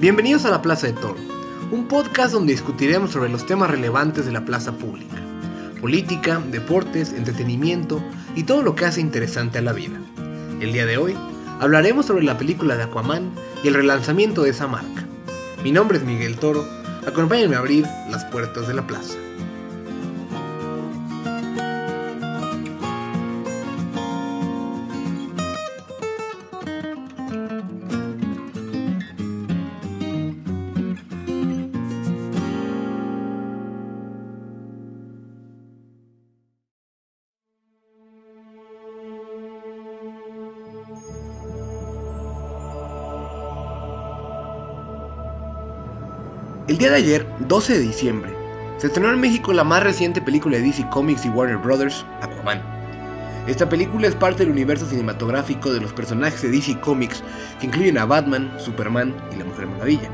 [0.00, 1.16] Bienvenidos a la Plaza de Toro,
[1.72, 5.16] un podcast donde discutiremos sobre los temas relevantes de la plaza pública,
[5.80, 8.00] política, deportes, entretenimiento
[8.36, 9.98] y todo lo que hace interesante a la vida.
[10.60, 11.16] El día de hoy
[11.58, 13.32] hablaremos sobre la película de Aquaman
[13.64, 15.04] y el relanzamiento de esa marca.
[15.64, 16.64] Mi nombre es Miguel Toro,
[17.04, 19.18] acompáñenme a abrir las puertas de la plaza.
[46.68, 48.30] El día de ayer, 12 de diciembre,
[48.76, 52.60] se estrenó en México la más reciente película de DC Comics y Warner Bros., Aquaman.
[53.46, 57.24] Esta película es parte del universo cinematográfico de los personajes de DC Comics
[57.58, 60.10] que incluyen a Batman, Superman y la Mujer Maravilla.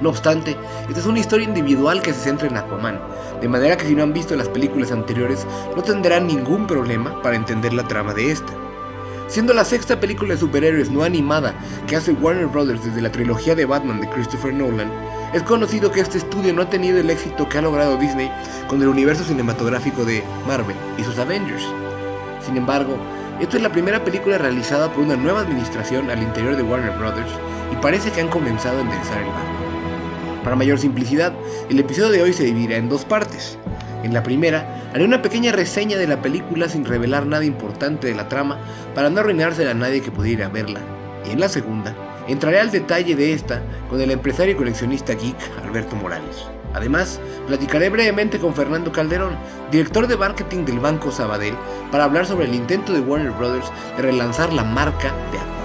[0.00, 0.56] No obstante,
[0.88, 3.00] esta es una historia individual que se centra en Aquaman,
[3.40, 7.36] de manera que si no han visto las películas anteriores no tendrán ningún problema para
[7.36, 8.52] entender la trama de esta.
[9.28, 11.54] Siendo la sexta película de superhéroes no animada
[11.86, 12.66] que hace Warner Bros.
[12.66, 14.90] desde la trilogía de Batman de Christopher Nolan,
[15.32, 18.30] es conocido que este estudio no ha tenido el éxito que ha logrado Disney
[18.68, 21.64] con el universo cinematográfico de Marvel y sus Avengers.
[22.44, 22.96] Sin embargo,
[23.40, 27.14] esta es la primera película realizada por una nueva administración al interior de Warner Bros.
[27.72, 29.66] y parece que han comenzado a enderezar el barco.
[30.44, 31.32] Para mayor simplicidad,
[31.68, 33.58] el episodio de hoy se dividirá en dos partes.
[34.04, 38.14] En la primera, haré una pequeña reseña de la película sin revelar nada importante de
[38.14, 38.58] la trama
[38.94, 40.80] para no arruinársela a nadie que pudiera verla.
[41.26, 41.94] Y en la segunda,
[42.28, 46.46] Entraré al detalle de esta con el empresario y coleccionista geek Alberto Morales.
[46.74, 49.36] Además, platicaré brevemente con Fernando Calderón,
[49.70, 51.54] director de marketing del Banco Sabadell,
[51.90, 53.72] para hablar sobre el intento de Warner Bros.
[53.96, 55.55] de relanzar la marca de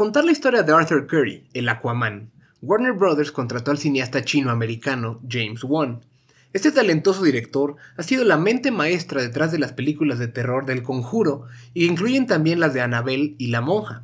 [0.00, 2.30] contar la historia de Arthur Curry, el Aquaman,
[2.62, 3.30] Warner Bros.
[3.32, 6.06] contrató al cineasta chino-americano James Wan.
[6.54, 10.82] Este talentoso director ha sido la mente maestra detrás de las películas de terror del
[10.82, 14.02] Conjuro y incluyen también las de Annabelle y La Monja.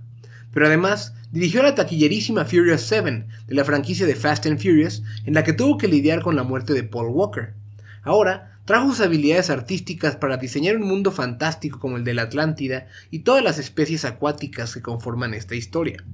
[0.53, 5.33] Pero además dirigió la taquillerísima Furious 7 de la franquicia de Fast and Furious en
[5.33, 7.55] la que tuvo que lidiar con la muerte de Paul Walker.
[8.03, 12.89] Ahora trajo sus habilidades artísticas para diseñar un mundo fantástico como el de la Atlántida
[13.11, 16.05] y todas las especies acuáticas que conforman esta historia.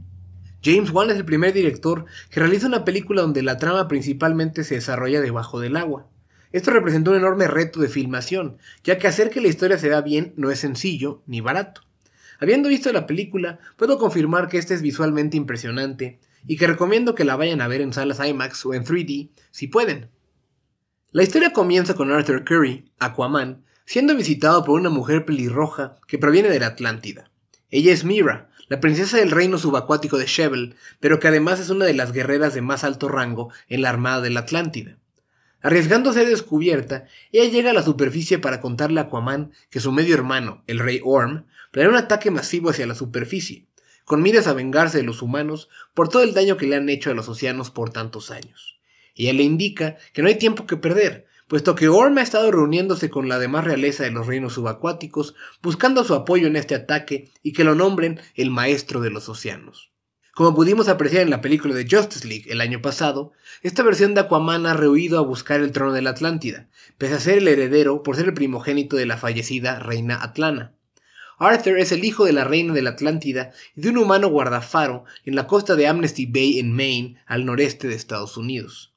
[0.62, 4.76] James Wan es el primer director que realiza una película donde la trama principalmente se
[4.76, 6.06] desarrolla debajo del agua.
[6.52, 10.02] Esto representó un enorme reto de filmación, ya que hacer que la historia se vea
[10.02, 11.80] bien no es sencillo ni barato.
[12.38, 17.24] Habiendo visto la película, puedo confirmar que esta es visualmente impresionante y que recomiendo que
[17.24, 20.10] la vayan a ver en salas IMAX o en 3D si pueden.
[21.14, 26.48] La historia comienza con Arthur Curry, Aquaman, siendo visitado por una mujer pelirroja que proviene
[26.48, 27.30] de la Atlántida.
[27.68, 31.84] Ella es Mira, la princesa del reino subacuático de Shevel, pero que además es una
[31.84, 34.96] de las guerreras de más alto rango en la Armada de la Atlántida.
[35.60, 39.92] Arriesgando a ser descubierta, ella llega a la superficie para contarle a Aquaman que su
[39.92, 43.66] medio hermano, el rey Orm, planea un ataque masivo hacia la superficie,
[44.06, 47.10] con miras a vengarse de los humanos por todo el daño que le han hecho
[47.10, 48.81] a los océanos por tantos años.
[49.14, 53.10] Ella le indica que no hay tiempo que perder, puesto que Orm ha estado reuniéndose
[53.10, 57.52] con la demás realeza de los reinos subacuáticos, buscando su apoyo en este ataque y
[57.52, 59.92] que lo nombren el maestro de los océanos.
[60.34, 64.22] Como pudimos apreciar en la película de Justice League el año pasado, esta versión de
[64.22, 68.03] Aquaman ha rehuido a buscar el trono de la Atlántida, pese a ser el heredero
[68.03, 70.72] por ser el primogénito de la fallecida reina Atlana.
[71.36, 75.04] Arthur es el hijo de la reina de la Atlántida y de un humano guardafaro
[75.26, 78.91] en la costa de Amnesty Bay en Maine, al noreste de Estados Unidos.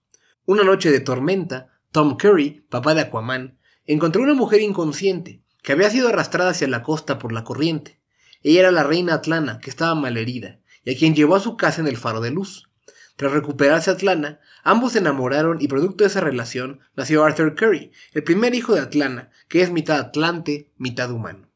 [0.48, 3.58] Una noche de tormenta, Tom Curry, papá de Aquaman,
[3.88, 8.00] encontró una mujer inconsciente que había sido arrastrada hacia la costa por la corriente.
[8.44, 11.82] Ella era la reina Atlana, que estaba malherida, y a quien llevó a su casa
[11.82, 12.70] en el faro de luz.
[13.16, 18.24] Tras recuperarse Atlana, ambos se enamoraron y producto de esa relación nació Arthur Curry, el
[18.24, 21.50] primer hijo de Atlana, que es mitad atlante, mitad humano.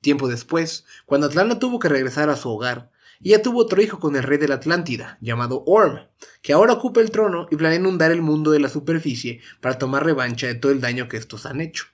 [0.00, 3.98] Tiempo después, cuando Atlana tuvo que regresar a su hogar, y ya tuvo otro hijo
[3.98, 6.00] con el rey de la Atlántida, llamado Orm,
[6.42, 10.04] que ahora ocupa el trono y planea inundar el mundo de la superficie para tomar
[10.04, 11.86] revancha de todo el daño que estos han hecho.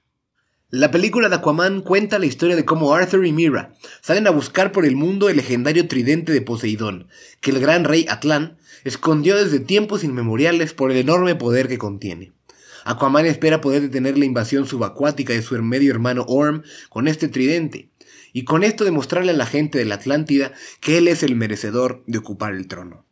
[0.74, 4.72] La película de Aquaman cuenta la historia de cómo Arthur y Mira salen a buscar
[4.72, 7.08] por el mundo el legendario tridente de Poseidón,
[7.42, 12.32] que el gran rey Atlán escondió desde tiempos inmemoriales por el enorme poder que contiene.
[12.84, 17.90] Aquaman espera poder detener la invasión subacuática de su medio hermano Orm con este tridente,
[18.32, 22.02] y con esto demostrarle a la gente de la Atlántida que él es el merecedor
[22.06, 23.06] de ocupar el trono.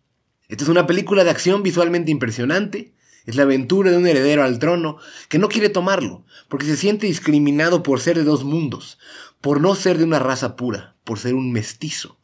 [0.48, 2.94] Esta es una película de acción visualmente impresionante,
[3.26, 4.96] es la aventura de un heredero al trono
[5.28, 8.98] que no quiere tomarlo, porque se siente discriminado por ser de dos mundos,
[9.40, 12.18] por no ser de una raza pura, por ser un mestizo.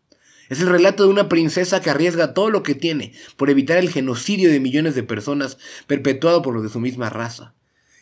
[0.48, 3.90] Es el relato de una princesa que arriesga todo lo que tiene por evitar el
[3.90, 7.55] genocidio de millones de personas perpetuado por los de su misma raza.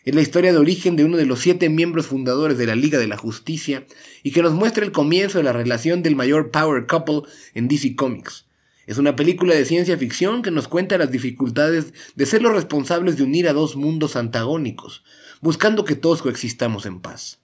[0.05, 2.99] Es la historia de origen de uno de los siete miembros fundadores de la Liga
[2.99, 3.87] de la Justicia
[4.21, 7.23] y que nos muestra el comienzo de la relación del mayor power couple
[7.55, 8.45] en DC Comics.
[8.85, 13.17] Es una película de ciencia ficción que nos cuenta las dificultades de ser los responsables
[13.17, 15.03] de unir a dos mundos antagónicos,
[15.41, 17.39] buscando que todos coexistamos en paz.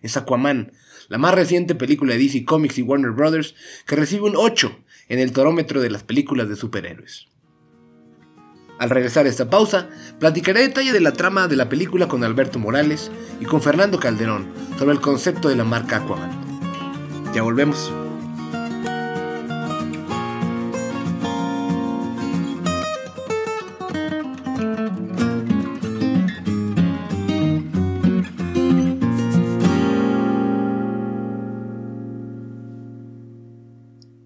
[0.00, 0.70] Es Aquaman,
[1.08, 3.56] la más reciente película de DC Comics y Warner Bros.,
[3.88, 4.78] que recibe un 8
[5.08, 7.26] en el torómetro de las películas de superhéroes.
[8.84, 9.88] Al regresar a esta pausa,
[10.18, 13.10] platicaré detalle de la trama de la película con Alberto Morales
[13.40, 16.30] y con Fernando Calderón sobre el concepto de la marca Aquaman.
[17.34, 17.90] Ya volvemos.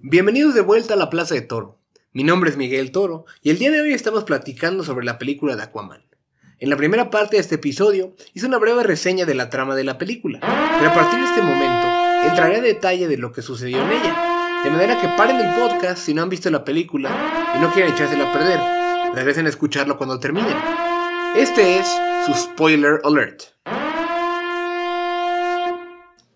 [0.03, 1.78] Bienvenidos de vuelta a la Plaza de Toro.
[2.13, 5.57] Mi nombre es Miguel Toro y el día de hoy estamos platicando sobre la película
[5.57, 6.07] de Aquaman.
[6.59, 9.85] En la primera parte de este episodio hice una breve reseña de la trama de
[9.85, 11.87] la película, pero a partir de este momento
[12.25, 16.03] entraré a detalle de lo que sucedió en ella, de manera que paren el podcast
[16.03, 17.11] si no han visto la película
[17.55, 18.59] y no quieren echársela a perder.
[19.15, 20.57] Regresen a escucharlo cuando terminen.
[21.37, 21.87] Este es
[22.25, 23.43] su spoiler alert.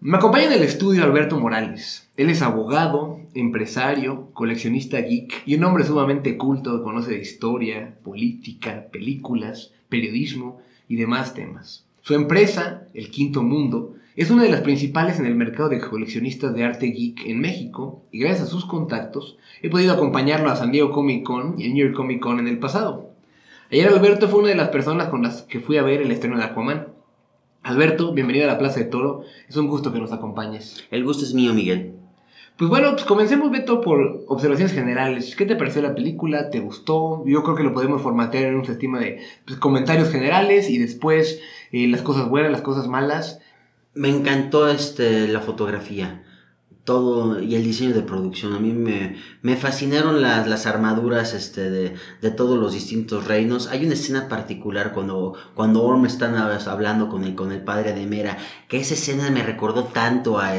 [0.04, 2.08] Me acompaña en el estudio Alberto Morales.
[2.16, 8.88] Él es abogado, empresario, coleccionista geek y un hombre sumamente culto que conoce historia, política,
[8.90, 11.86] películas, periodismo y demás temas.
[12.00, 16.52] Su empresa, El Quinto Mundo, es una de las principales en el mercado de coleccionistas
[16.52, 20.72] de arte geek en México y gracias a sus contactos he podido acompañarlo a San
[20.72, 23.12] Diego Comic Con y a New York Comic Con en el pasado.
[23.70, 26.38] Ayer Alberto fue una de las personas con las que fui a ver el estreno
[26.38, 26.88] de Aquaman.
[27.64, 29.22] Alberto, bienvenido a la Plaza de Toro.
[29.48, 30.84] Es un gusto que nos acompañes.
[30.90, 31.92] El gusto es mío, Miguel.
[32.56, 35.36] Pues bueno, pues comencemos, Beto, por observaciones generales.
[35.36, 36.50] ¿Qué te pareció la película?
[36.50, 37.22] ¿Te gustó?
[37.24, 41.40] Yo creo que lo podemos formatear en un sistema de pues, comentarios generales y después
[41.70, 43.38] eh, las cosas buenas, las cosas malas.
[43.94, 46.24] Me encantó este, la fotografía
[46.84, 48.54] todo y el diseño de producción.
[48.54, 53.68] A mí me, me fascinaron las, las armaduras este, de, de, todos los distintos reinos.
[53.68, 56.26] Hay una escena particular cuando, cuando Orm está
[56.66, 58.36] hablando con el, con el padre de Mera,
[58.68, 60.50] que esa escena me recordó tanto a,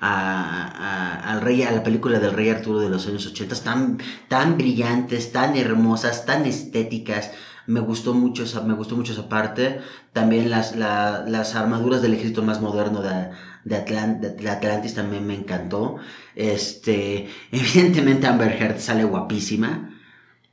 [0.00, 4.56] a, al rey, a la película del rey Arturo de los años 80, tan, tan
[4.56, 7.30] brillantes, tan hermosas, tan estéticas
[7.66, 9.80] me gustó mucho esa, me gustó mucho esa parte.
[10.12, 13.30] También las, la, las armaduras del ejército más moderno de,
[13.64, 15.96] de, Atlantis también me encantó.
[16.34, 19.98] Este, evidentemente Amber Heard sale guapísima.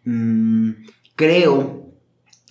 [0.05, 0.71] Mm,
[1.15, 1.77] creo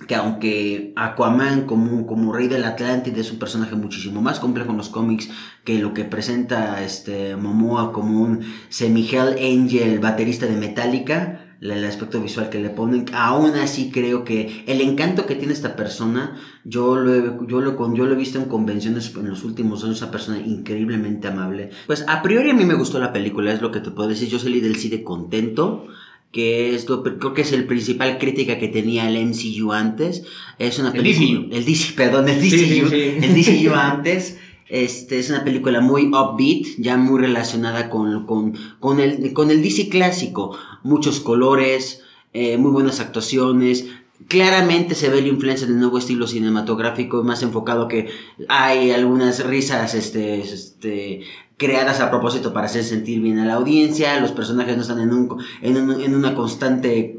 [0.06, 4.76] que aunque Aquaman como, como rey del Atlántida es un personaje muchísimo más complejo en
[4.76, 5.30] los cómics
[5.64, 12.20] que lo que presenta este Momoa como un semi-hell angel baterista de Metallica, el aspecto
[12.20, 13.06] visual que le ponen.
[13.12, 17.94] Aún así creo que el encanto que tiene esta persona, yo lo he, yo lo,
[17.94, 21.70] yo lo he visto en convenciones en los últimos años, una persona increíblemente amable.
[21.86, 24.28] Pues a priori a mí me gustó la película, es lo que te puedo decir.
[24.28, 25.86] Yo salí del cine contento
[26.32, 30.24] que es creo que es el principal crítica que tenía el MCU antes.
[30.58, 31.46] Es una película.
[31.50, 31.94] El DC.
[31.94, 32.94] perdón, el DCU.
[32.94, 34.38] El DCU antes.
[34.68, 39.62] Este, es una película muy upbeat, ya muy relacionada con, con, con, el, con el
[39.62, 40.58] DC clásico.
[40.86, 42.02] Muchos colores,
[42.32, 43.86] eh, muy buenas actuaciones.
[44.28, 48.08] Claramente se ve la influencia del nuevo estilo cinematográfico, más enfocado que
[48.48, 51.22] hay algunas risas este, este,
[51.56, 54.20] creadas a propósito para hacer sentir bien a la audiencia.
[54.20, 57.16] Los personajes no están en, un, en, un, en una constante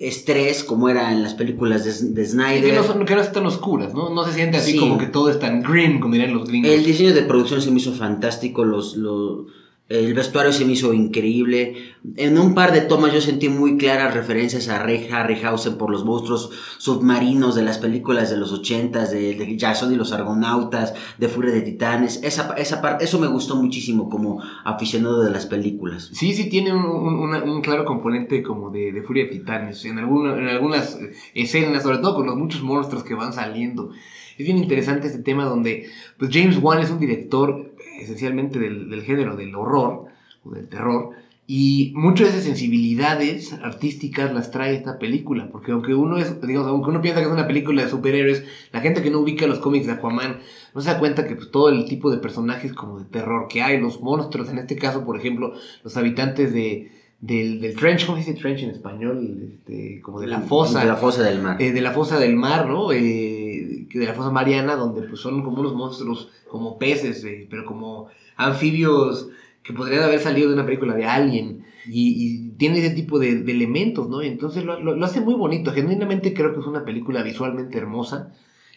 [0.00, 2.64] estrés como era en las películas de, Snyder.
[2.64, 4.08] Que no, son, que no están oscuras, ¿no?
[4.08, 6.70] No se siente así como que todo es tan grim, como dirían los gringos.
[6.70, 9.46] El diseño de producción se me hizo fantástico, los, los
[9.90, 11.74] El vestuario se me hizo increíble.
[12.16, 16.04] En un par de tomas yo sentí muy claras referencias a Ray Harryhausen por los
[16.04, 21.26] monstruos submarinos de las películas de los ochentas, de, de Jason y los Argonautas, de
[21.28, 22.20] Furia de Titanes.
[22.22, 26.08] Esa, esa eso me gustó muchísimo como aficionado de las películas.
[26.12, 29.84] Sí, sí, tiene un, un- claro componente como de, Furia de Titanes.
[29.84, 30.98] En, alguna- en algunas
[31.34, 33.90] escenas, sobre todo con los muchos monstruos que van saliendo.
[34.38, 37.69] Es bien interesante este tema donde pues James Wan es un director
[38.00, 40.06] esencialmente del, del género del horror
[40.44, 41.10] o del terror.
[41.52, 45.48] Y muchas de esas sensibilidades artísticas las trae esta película.
[45.50, 48.80] Porque aunque uno es, digamos, aunque uno piensa que es una película de superhéroes, la
[48.80, 50.38] gente que no ubica los cómics de Aquaman
[50.74, 53.62] no se da cuenta que pues, todo el tipo de personajes como de terror que
[53.62, 55.52] hay, los monstruos, en este caso, por ejemplo,
[55.82, 59.38] los habitantes de, del, del trench, ¿cómo se dice trench en español?
[59.52, 60.80] Este, como de la fosa.
[60.80, 61.60] De la fosa del mar.
[61.60, 62.92] eh, de la fosa del mar, ¿no?
[62.92, 67.64] Eh, de la fosa mariana, donde pues son como unos monstruos, como peces, eh, pero
[67.66, 69.28] como anfibios
[69.62, 71.64] que podrían haber salido de una película de Alien.
[71.86, 74.22] Y, y tiene ese tipo de, de elementos, ¿no?
[74.22, 75.72] Entonces lo, lo- lo hace muy bonito.
[75.72, 78.32] Genuinamente creo que es una película visualmente hermosa.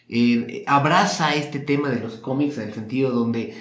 [0.08, 3.54] Eh, abraza este tema de los cómics en el sentido donde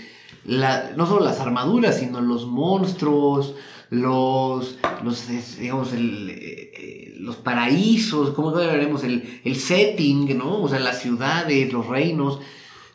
[0.46, 3.56] la- no solo las armaduras, sino los monstruos,
[3.94, 5.28] los, los
[5.60, 9.04] digamos, eh, los paraísos, ¿cómo veremos?
[9.04, 10.62] El, el setting, ¿no?
[10.64, 12.40] O sea, las ciudades, los reinos,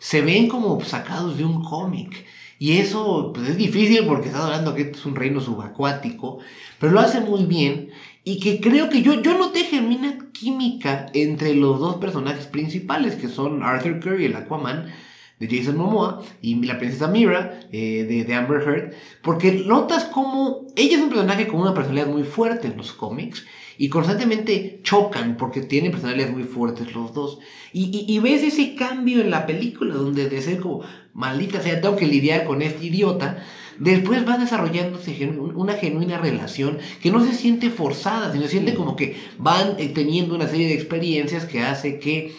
[0.01, 2.25] se ven como sacados de un cómic.
[2.59, 6.41] Y eso pues, es difícil porque estás hablando que es un reino subacuático,
[6.81, 7.91] pero lo hace muy bien.
[8.25, 13.29] Y que creo que yo, yo noté genuina química entre los dos personajes principales, que
[13.29, 14.93] son Arthur Curry, el Aquaman,
[15.39, 18.93] de Jason Momoa, y la princesa Mira, eh, de, de Amber Heard,
[19.23, 23.45] porque notas como ella es un personaje con una personalidad muy fuerte en los cómics,
[23.81, 27.39] y constantemente chocan porque tienen personalidades muy fuertes los dos.
[27.73, 30.83] Y, y- y ves ese cambio en la película, donde de ser como,
[31.15, 33.45] maldita sea, tengo que lidiar con este idiota,
[33.79, 38.97] después va desarrollándose una genuina relación que no se siente forzada, sino se siente como
[38.97, 42.33] que van eh, teniendo una serie de experiencias que hace que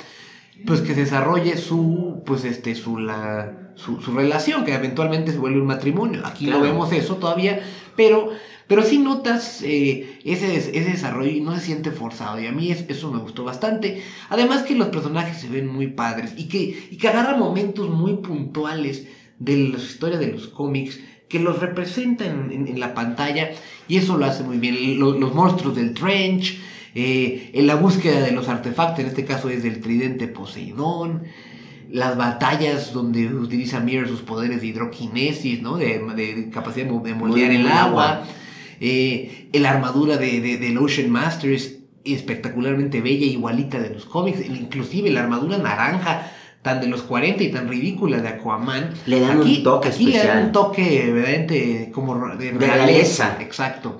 [0.66, 5.38] pues que se desarrolle su pues este su la su, su relación que eventualmente se
[5.38, 6.22] vuelve un matrimonio.
[6.26, 6.64] Aquí no Claro.
[6.66, 7.62] vemos eso todavía
[7.96, 8.30] pero
[8.68, 12.40] pero sí notas eh, ese, ese desarrollo y no se siente forzado.
[12.40, 14.04] Y a mí es- eso me gustó bastante.
[14.30, 16.60] Además que los personajes se ven muy padres y que
[16.92, 19.08] y que agarran momentos muy puntuales
[19.40, 21.00] de las historias de los cómics
[21.30, 23.52] que los representan en, en la pantalla
[23.88, 25.00] y eso lo hace muy bien.
[25.00, 26.60] Lo- los monstruos del trench
[26.96, 31.24] eh, en la búsqueda de los artefactos, en este caso es del tridente Poseidón,
[31.92, 35.78] las batallas donde utiliza Mir sus poderes de hidroquinesis, ¿no?
[35.78, 38.28] de, de capacidad de mo- de moldear el agua, agua.
[38.80, 44.40] eh, la armadura de, de- del Ocean Master es espectacularmente bella, igualita de los cómics,
[44.46, 46.32] inclusive la armadura naranja
[46.62, 48.92] tan de los 40 y tan ridícula de Aquaman.
[49.06, 50.46] Le dan un toque aquí le dan especial.
[50.48, 53.38] un toque verdaderamente como de De realeza.
[53.40, 54.00] Exacto.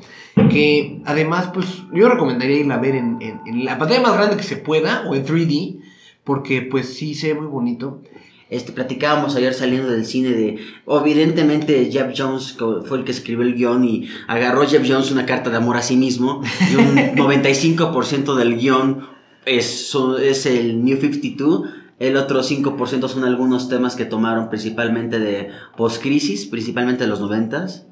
[0.50, 4.38] Que además, pues yo recomendaría irla a ver en, en- en la pantalla más grande
[4.38, 5.80] que se pueda o en 3D,
[6.24, 8.02] porque pues sí se ve muy bonito.
[8.50, 13.54] Este, platicábamos ayer saliendo del cine de, evidentemente Jeff Jones fue el que escribió el
[13.56, 18.36] guion y agarró Jeff Jones una carta de amor a sí mismo y un 95%
[18.36, 19.08] del guion
[19.46, 25.50] es, es el New 52, el otro 5% son algunos temas que tomaron principalmente de
[25.78, 27.84] post-crisis, principalmente de los 90s.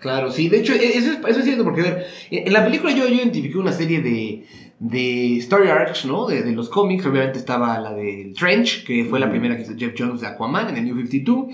[0.00, 2.64] Claro, sí, de hecho, e- eso es, eso es cierto, porque a ver, en la
[2.64, 4.44] película yo, yo identifiqué una serie de,
[4.78, 6.26] de story arcs, ¿no?
[6.26, 9.72] De, de los cómics, obviamente estaba la del Trench, que fue la primera que hizo
[9.78, 11.46] Jeff Jones de Aquaman en el New 52.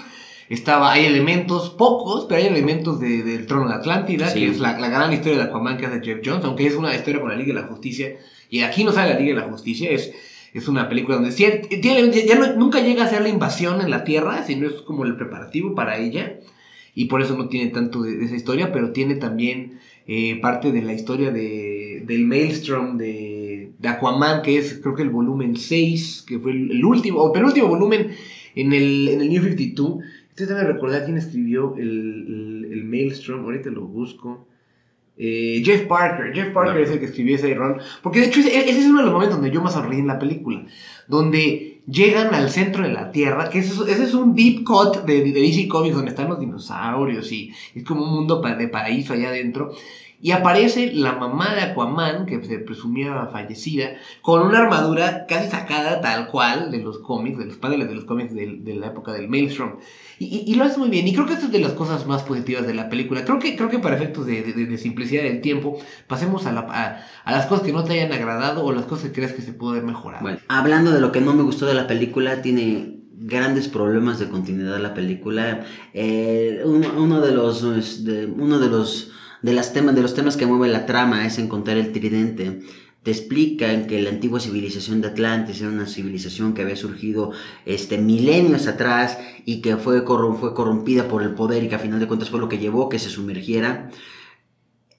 [0.49, 4.40] Estaba, hay elementos, pocos, pero hay elementos de- del Trono de Atlántida, Sí.
[4.40, 6.92] que es la, la gran historia de Aquaman que hace Jeff Jones, aunque es una
[6.92, 8.16] historia con la Liga de la Justicia,
[8.49, 10.11] y aquí no sale la Liga de la Justicia, es,
[10.52, 14.04] es una película donde tiene- ya no- nunca llega a ser la invasión en la
[14.04, 16.38] Tierra, sino es como el preparativo para ella
[16.95, 20.83] y por eso no tiene tanto de, esa historia, pero tiene también eh, parte de
[20.83, 26.38] la historia de, del Maelstrom de, Aquaman, que es creo que el volumen 6, que
[26.38, 28.09] fue el, último, o penúltimo volumen
[28.57, 29.99] en el, en el New 52.
[30.30, 34.47] Ustedes deben recordar quién escribió el, el Maelstrom, ahorita lo busco.
[35.23, 38.59] Eh, Jeff Parker, Jeff Parker es el que escribió ese run, porque de hecho ese,
[38.59, 40.65] ese es uno de los momentos donde yo más sonreí en la película,
[41.09, 45.05] donde llegan al centro de la Tierra, que ese es, ese es un deep cut
[45.05, 49.12] de, de DC Comics donde están los dinosaurios y es como un mundo de paraíso
[49.12, 49.73] allá adentro.
[50.23, 56.00] Y aparece la mamá de Aquaman, que se presumía fallecida, con una armadura casi sacada
[56.03, 59.12] tal cual de los cómics, de los paneles de los cómics del- de, la época
[59.12, 59.77] del Maelstrom.
[60.19, 61.09] Y, lo hace muy bien.
[61.09, 63.25] Y creo que esto es de las cosas más positivas de la película.
[63.25, 66.67] Creo que, creo que para efectos de, de- de simplicidad del tiempo, pasemos a, la-
[66.69, 69.41] a- a las cosas que no te hayan agradado o las cosas que crees que
[69.41, 70.23] se pudo haber mejorado.
[70.23, 74.29] Bueno, hablando de lo que no me gustó de la película, tiene grandes problemas de
[74.29, 75.65] continuidad de la película.
[75.95, 80.87] Eh, uno, de los, uno de los, de las de los temas que mueve la
[80.87, 82.61] trama es encontrar el tridente
[83.02, 87.32] te explican que la antigua civilización de Atlantis era una civilización que había surgido
[87.64, 91.99] este, milenios atrás y que fue, fue corrompida por el poder y que a final
[91.99, 93.90] de cuentas fue lo que llevó que se sumergiera.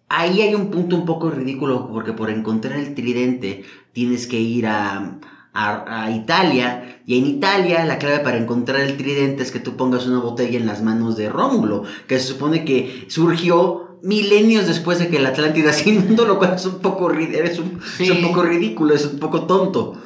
[0.09, 4.65] Ahí hay un punto un poco ridículo porque por encontrar el tridente tienes que ir
[4.65, 5.19] a,
[5.53, 10.07] a, Italia y en Italia la clave para encontrar el tridente es que tú pongas
[10.07, 15.09] una botella en las manos de Rómulo, que se supone que surgió milenios después de
[15.09, 17.79] que la Atlántida se inundó, lo cual es un poco, es un,
[18.11, 20.01] un poco ridículo, es un poco tonto.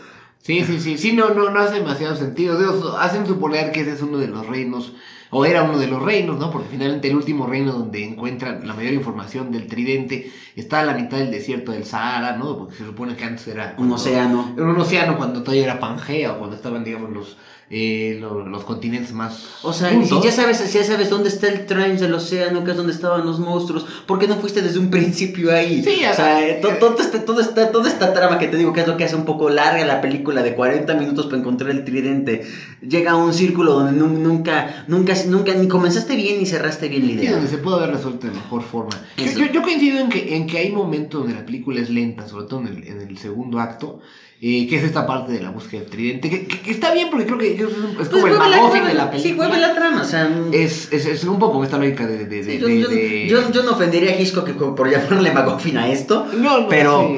[0.45, 2.55] Sí, sí, sí, sí, no, no, no hace demasiado sentido.
[2.99, 4.93] hacen suponer que ese es uno de los reinos,
[5.31, 6.51] o era uno de los reinos, ¿no?
[6.51, 10.93] Porque finalmente el último reino donde encuentran la mayor información del tridente está a la
[10.93, 12.59] mitad del desierto del Sahara, ¿no?
[12.59, 13.73] Porque se supone que antes era...
[13.79, 14.53] un océano.
[14.55, 17.37] Era un océano cuando todavía era Pangea, o cuando estaban, digamos, los
[17.67, 19.43] eh, los continentes más.
[19.63, 22.71] O sea, si ya sabes, si ya sabes dónde está el trench del océano, que
[22.71, 25.83] es donde estaban los monstruos, ¿por qué no fuiste desde un principio ahí?
[25.83, 28.81] Sí, o sea, eh, todo, este, todo esta, toda esta trama que te digo que
[28.81, 31.83] es lo que hace un poco larga la película de 40 minutos para encontrar el
[31.83, 32.45] tridente,
[32.87, 37.13] llega a un círculo donde nunca, nunca, nunca, ni comenzaste bien ni cerraste bien la
[37.13, 37.29] idea.
[37.29, 38.93] Sí, donde se puede haber resuelto de mejor forma.
[39.17, 42.45] Yo, yo, coincido en que, en que hay momentos donde la película es lenta, sobre
[42.45, 44.01] todo en el, en el segundo acto
[44.47, 47.39] eh, que es esta parte de la búsqueda del tridente, que, está bien porque creo
[47.39, 49.19] que es, pues como el magófin de la película.
[49.19, 50.29] Sí, mueve la trama, o sea...
[50.51, 52.25] Es, es, es un poco esta lógica de...
[52.25, 56.67] de, de, yo, yo, no ofendería a Hitchcock por llamarle magófin a esto, no, no,
[56.67, 57.17] pero...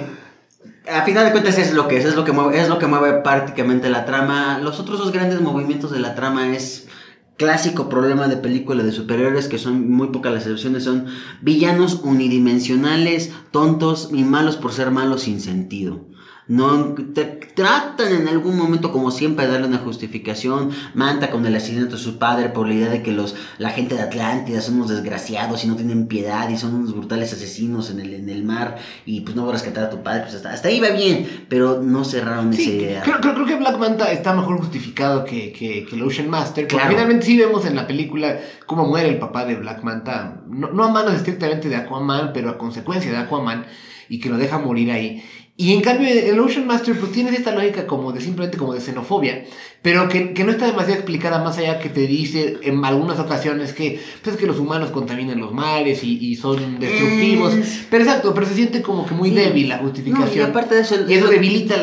[0.90, 2.88] A final de cuentas es lo que es, es lo que mueve, es lo que
[2.88, 4.60] mueve prácticamente la trama.
[4.60, 6.88] Los otros dos grandes movimientos de la trama es
[7.36, 11.08] clásico problema de película de superhéroes que son muy pocas las excepciones son
[11.42, 16.08] villanos unidimensionales, tontos y malos por ser malos sin sentido
[16.48, 21.56] no te tratan en algún momento como siempre de darle una justificación manta con el
[21.56, 24.76] asesinato de su padre por la idea de que los la gente de Atlántida son
[24.76, 28.46] unos desgraciados y no tienen piedad y son unos brutales asesinos en el, en el
[28.46, 30.90] mar y pues no va a rescatar a tu padre pues hasta, hasta ahí va
[30.90, 35.52] bien pero no cerraron esa idea creo, creo, que Black Manta está mejor justificado que,
[35.52, 39.44] que, el Ocean Master porque finalmente sí vemos en la película cómo muere el papá
[39.44, 43.66] de Black Manta no, no a manos estrictamente de Aquaman pero a consecuencia de Aquaman
[44.10, 45.24] y que lo deja morir ahí
[45.60, 48.80] y en cambio, el Ocean Master pues tienes esta lógica como de simplemente como de
[48.80, 49.44] xenofobia,
[49.82, 54.00] pero que, no está demasiado explicada más allá que te dice en algunas ocasiones que,
[54.24, 57.56] pues, que los humanos contaminan los mares y, son destructivos.
[57.90, 60.46] Pero exacto, pero se siente como que muy débil la justificación.
[60.46, 61.76] y aparte de eso, y eso debilita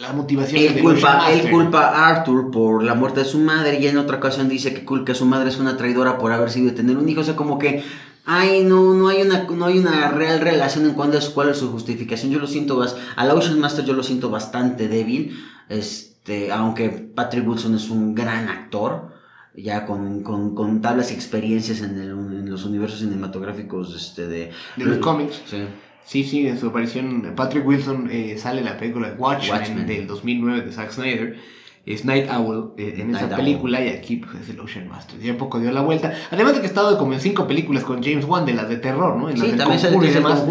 [0.00, 0.60] la, motivación.
[0.60, 4.16] Él culpa, él culpa a Arthur por la muerte de su madre y en otra
[4.16, 7.20] ocasión dice que, que su madre es una traidora por haber sido tener un hijo.
[7.20, 7.84] O sea, como que
[8.26, 11.58] Ay, no, no hay una, no hay una real relación en cuanto a cuál es
[11.58, 12.32] su justificación.
[12.32, 12.82] Yo lo siento,
[13.16, 15.38] a la Ocean Master yo lo siento bastante débil.
[15.68, 19.12] Este, aunque Patrick Wilson es un gran actor,
[19.54, 24.50] ya con, con, con tablas y experiencias en, el, en, los universos cinematográficos este, de,
[24.76, 25.42] de los cómics.
[25.46, 25.64] Sí.
[26.06, 30.06] Sí, sí, en su aparición, Patrick Wilson eh, sale en la película Watchmen, Watchmen, del
[30.06, 31.38] 2009 de Zack Snyder
[31.86, 35.20] es Night Owl eh, en esa película y aquí pues, es el Ocean Master.
[35.20, 36.14] Ya poco dio la vuelta.
[36.30, 38.76] Además de que ha estado como en cinco películas con James Wan de las de
[38.76, 39.28] terror, ¿no?
[39.28, 40.44] En sí, también se y demás.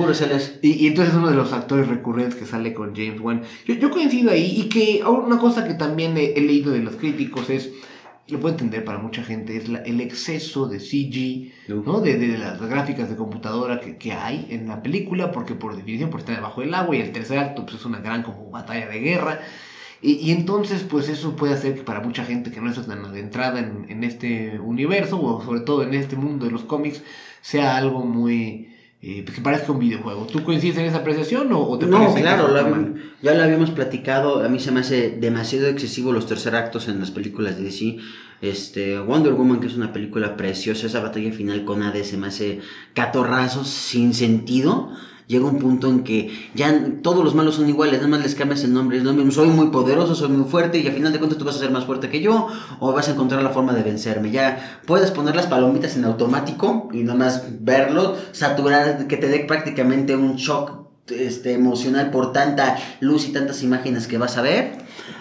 [0.62, 3.42] Y, y, entonces es uno de los actores recurrentes que sale con James Wan.
[3.66, 7.50] Yo, yo coincido ahí y que una cosa que también he, leído de los críticos
[7.50, 7.72] es
[8.30, 11.52] lo puedo entender para mucha gente, es el exceso de CG,
[11.86, 12.00] ¿no?
[12.00, 16.10] De, de, las gráficas de computadora que, que, hay en la película, porque por definición
[16.10, 18.88] por estar debajo del agua y el tercer acto pues, es una gran como batalla
[18.88, 19.42] de guerra.
[20.06, 23.60] Y, entonces, pues eso puede hacer que para mucha gente que no está tan adentrada
[23.60, 27.02] en, en, este universo, o sobre todo en este mundo de los cómics,
[27.42, 28.70] sea algo muy...
[29.02, 30.28] Eh, pues que parezca un videojuego.
[30.28, 32.54] ¿Tú coincides en esa apreciación o, te No, claro,
[33.22, 34.44] ya lo habíamos platicado.
[34.44, 37.98] A mí se me hace demasiado excesivo los tercer actos en las películas de DC.
[38.42, 42.28] Este, Wonder Woman, que es una película preciosa, esa batalla final con Hades se me
[42.28, 42.60] hace
[42.94, 44.92] catorrazos sin sentido
[45.28, 48.64] llega un punto en que ya todos los malos son iguales, nada más les cambias
[48.64, 51.46] el nombre, es soy muy poderoso, soy muy fuerte y al final de cuentas tú
[51.46, 52.48] vas a ser más fuerte que yo
[52.80, 54.32] o vas a encontrar la forma de vencerme.
[54.32, 59.40] Ya puedes poner las palomitas en automático y nada más verlo, saturar, que te dé
[59.40, 64.78] prácticamente un shock este, emocional por tanta luz y tantas imágenes que vas a ver.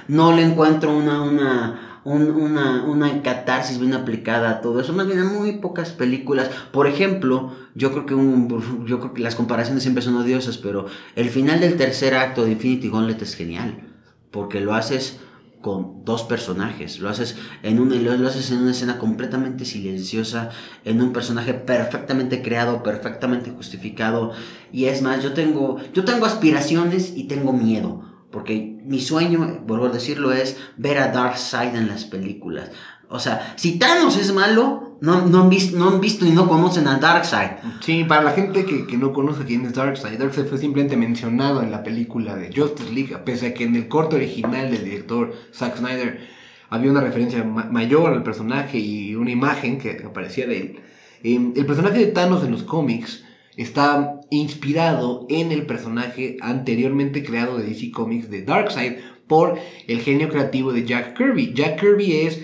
[0.09, 4.93] No le encuentro una, una una, una catarsis bien aplicada a todo eso.
[4.93, 6.51] Más bien, muy pocas películas.
[6.73, 10.87] Por ejemplo, yo creo que un, yo creo que las comparaciones siempre son odiosas, pero
[11.17, 13.88] el final del tercer acto de Infinity Gauntlet es genial.
[14.31, 15.21] Porque lo haces
[15.61, 16.99] con dos personajes.
[16.99, 20.51] Lo haces en una, lo haces en una escena completamente silenciosa,
[20.85, 24.33] en un personaje perfectamente creado, perfectamente justificado.
[24.73, 29.87] Y es más, yo tengo, yo tengo aspiraciones y tengo miedo porque mi sueño, vuelvo
[29.87, 32.71] a decirlo, es ver a Darkseid en las películas.
[33.09, 36.49] O sea, si Thanos es malo, no, no, han, visto, no han visto y no
[36.49, 37.51] conocen a Darkseid.
[37.81, 41.62] Sí, para la gente que, que, no conoce quién es Darkseid, Darkseid fue simplemente mencionado
[41.62, 45.35] en la película de Justice League, pese a que en el corto original del director
[45.53, 46.27] Zack Snyder
[46.71, 50.81] había una referencia mayor al personaje y una imagen que aparecía de él.
[51.23, 53.25] Eh, el personaje de Thanos en los cómics
[53.57, 58.95] está inspirado en el personaje anteriormente creado de DC Comics de Darkseid
[59.27, 61.53] por el genio creativo de Jack Kirby.
[61.55, 62.43] Jack Kirby es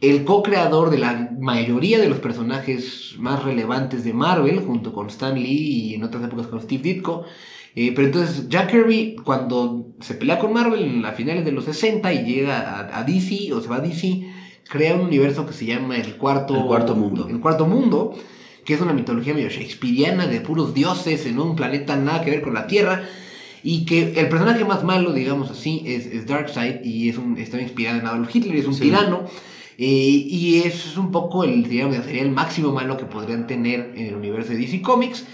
[0.00, 5.34] el co-creador de la mayoría de los personajes más relevantes de Marvel, junto con Stan
[5.34, 7.24] Lee y en otras épocas con Steve Ditko.
[7.74, 11.64] Eh, pero entonces Jack Kirby, cuando se pelea con Marvel en las finales de los
[11.66, 14.26] 60 y llega a, DC, o se va a DC,
[14.68, 17.28] crea un universo que se llama el cuarto, el cuarto mundo.
[17.28, 18.14] El cuarto mundo
[18.70, 22.40] que es una mitología medio shakespeariana de puros dioses en un planeta nada que ver
[22.40, 23.02] con la Tierra.
[23.64, 27.98] Y que el personaje más malo, digamos así, es, Darkseid y es un, está inspirado
[27.98, 29.24] en Adolf Hitler, es un tirano.
[29.76, 34.06] Eh, y es un poco el, digamos, sería el máximo malo que podrían tener en
[34.06, 35.24] el universo de DC Comics.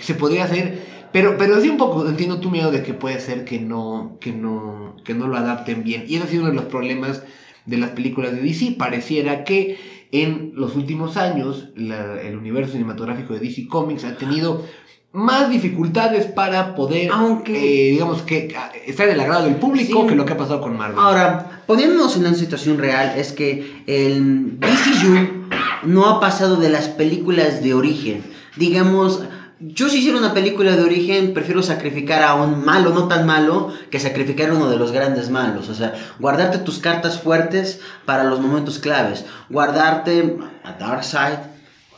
[0.00, 3.44] Se podría hacer, pero, pero sí un poco, entiendo tu miedo de que puede ser
[3.44, 6.06] que no, que no, que no lo adapten bien.
[6.08, 7.22] Y ese ha sido uno de los problemas
[7.66, 8.76] de las películas de DC.
[8.78, 14.64] Pareciera que en los últimos años el universo cinematográfico de DC Comics ha tenido
[15.12, 18.54] más dificultades para poder, Aunque, eh, digamos, que
[18.86, 20.98] estar del agrado del público que lo que ha pasado con Marvel.
[20.98, 25.48] Ahora, poniéndonos en una situación real, es que el DCU
[25.84, 28.22] no ha pasado de las películas de origen.
[28.56, 29.22] Digamos,
[29.60, 33.72] yo si hiciera una película de origen, prefiero sacrificar a un malo no tan malo
[33.90, 35.68] que sacrificar a uno de los grandes malos.
[35.68, 39.24] O sea, guardarte tus cartas fuertes para los momentos claves.
[39.48, 41.38] Guardarte a Darkseid,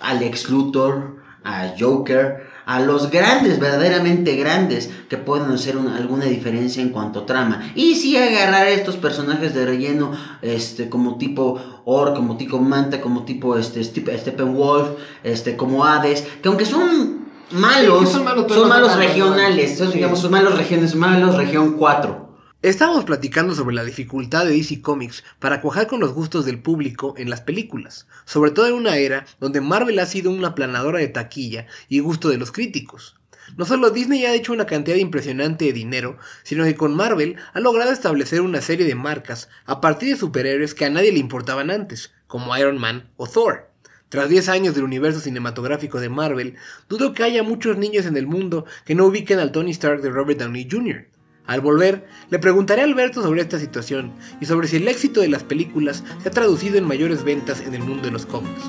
[0.01, 6.83] a Lex Luthor, a Joker, a los grandes, verdaderamente grandes, que pueden hacer alguna diferencia
[6.83, 7.73] en cuanto a trama.
[7.75, 13.25] Y si agarrar estos personajes de relleno, este, como tipo Or, como tipo Manta, como
[13.25, 14.90] tipo este, Steppenwolf,
[15.25, 17.19] este, como Hades, que aunque son
[17.53, 22.31] malos, son malos, regionales, son, digamos, son malos regiones, malos región 4.
[22.63, 27.15] Estábamos platicando sobre la dificultad de DC Comics para cuajar con los gustos del público
[27.17, 31.09] en las películas, sobre todo en una era donde Marvel ha sido una planadora de
[31.09, 33.17] taquilla y gusto de los críticos.
[33.57, 37.61] No solo Disney ha hecho una cantidad impresionante de dinero, sino que con Marvel ha
[37.61, 41.71] logrado establecer una serie de marcas a partir de superhéroes que a nadie le importaban
[41.71, 43.69] antes, como Iron Man o Thor.
[44.11, 46.57] Tras 10 años del universo cinematográfico de Marvel,
[46.88, 50.11] dudo que haya muchos niños en el mundo que no ubiquen al Tony Stark de
[50.11, 51.07] Robert Downey Jr.
[51.46, 55.29] Al volver, le preguntaré a Alberto sobre esta situación y sobre si el éxito de
[55.29, 58.64] las películas se ha traducido en mayores ventas en el mundo de los cómics.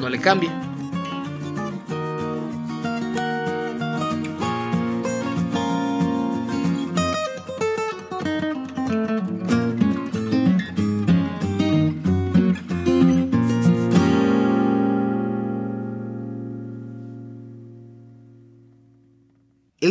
[0.00, 0.50] No le cambie.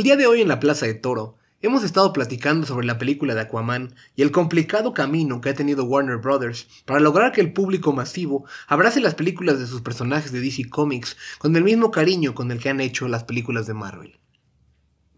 [0.08, 3.41] Día de hoy en la Plaza de Toro hemos estado platicando sobre la película de
[3.41, 7.91] Aquaman y el complicado camino que ha tenido Warner Brothers para lograr que el público
[7.91, 12.52] masivo abrace las películas de sus personajes de DC Comics con el mismo cariño con
[12.52, 14.17] el que han hecho las películas de Marvel.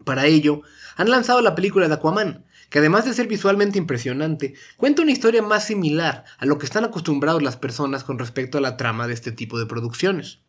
[0.04, 0.62] Para ello,
[0.96, 5.40] han lanzado la película de Aquaman, que además de ser visualmente impresionante, cuenta una historia
[5.40, 9.14] más similar a lo que están acostumbrados las personas con respecto a la trama de
[9.14, 10.40] este tipo de producciones.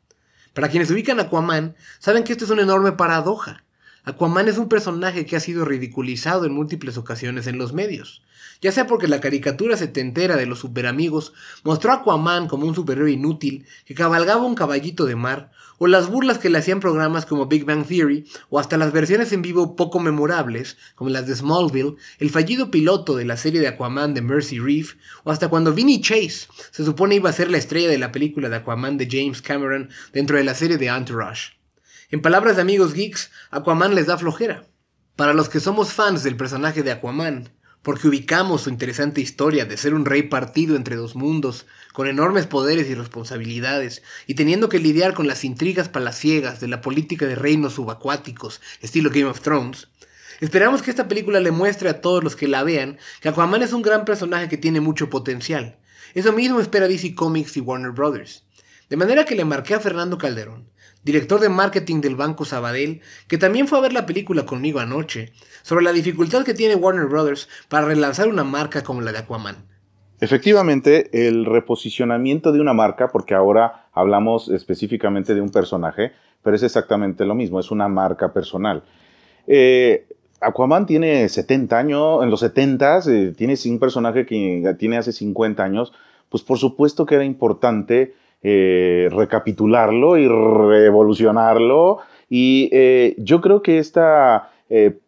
[0.56, 3.65] Para quienes ubican Aquaman, saben que esto es una enorme paradoja
[4.04, 8.24] Aquaman es un personaje que ha sido ridiculizado en múltiples ocasiones en los medios,
[8.60, 11.34] ya sea porque la caricatura setentera de los superamigos
[11.64, 16.10] mostró a Aquaman como un superhéroe inútil que cabalgaba un caballito de mar, o las
[16.10, 19.76] burlas que le hacían programas como Big Bang Theory, o hasta las versiones en vivo
[19.76, 24.24] poco memorables, como las de Smallville, el fallido piloto de la serie de Aquaman de
[24.24, 28.00] Mercy Reef, o hasta cuando Vinny Chase se supone iba a ser la estrella de
[28.00, 31.61] la película de Aquaman de James Cameron dentro de la serie de Entourage.
[32.12, 34.67] En palabras de amigos geeks, Aquaman les da flojera.
[35.15, 39.78] Para los que somos fans del personaje de Aquaman, porque ubicamos su interesante historia de
[39.78, 44.80] ser un rey partido entre dos mundos, con enormes poderes y responsabilidades, y teniendo que
[44.80, 49.88] lidiar con las intrigas palaciegas de la política de reinos subacuáticos, estilo Game of Thrones,
[50.41, 53.71] esperamos que esta película le muestre a todos los que la vean que Aquaman es
[53.71, 55.80] un gran personaje que tiene mucho potencial.
[56.13, 58.43] Eso mismo espera DC Comics y Warner Brothers.
[58.89, 60.67] De manera que le marqué a Fernando Calderón,
[61.04, 65.32] director de marketing del Banco Sabadell, que también fue a ver la película conmigo anoche,
[65.64, 69.66] sobre la dificultad que tiene Warner Brothers para relanzar una marca como la de Aquaman.
[70.20, 76.12] Efectivamente, el reposicionamiento de una marca, porque ahora hablamos específicamente de un personaje,
[76.44, 78.84] pero es exactamente lo mismo, es una marca personal.
[79.48, 80.06] Eh,
[80.40, 85.64] Aquaman tiene 70 años, en los 70 eh, tiene un personaje que tiene hace 50
[85.64, 85.92] años,
[86.30, 91.99] pues por supuesto que era importante eh, recapitularlo y revolucionarlo.
[92.30, 94.49] Y eh, yo creo que esta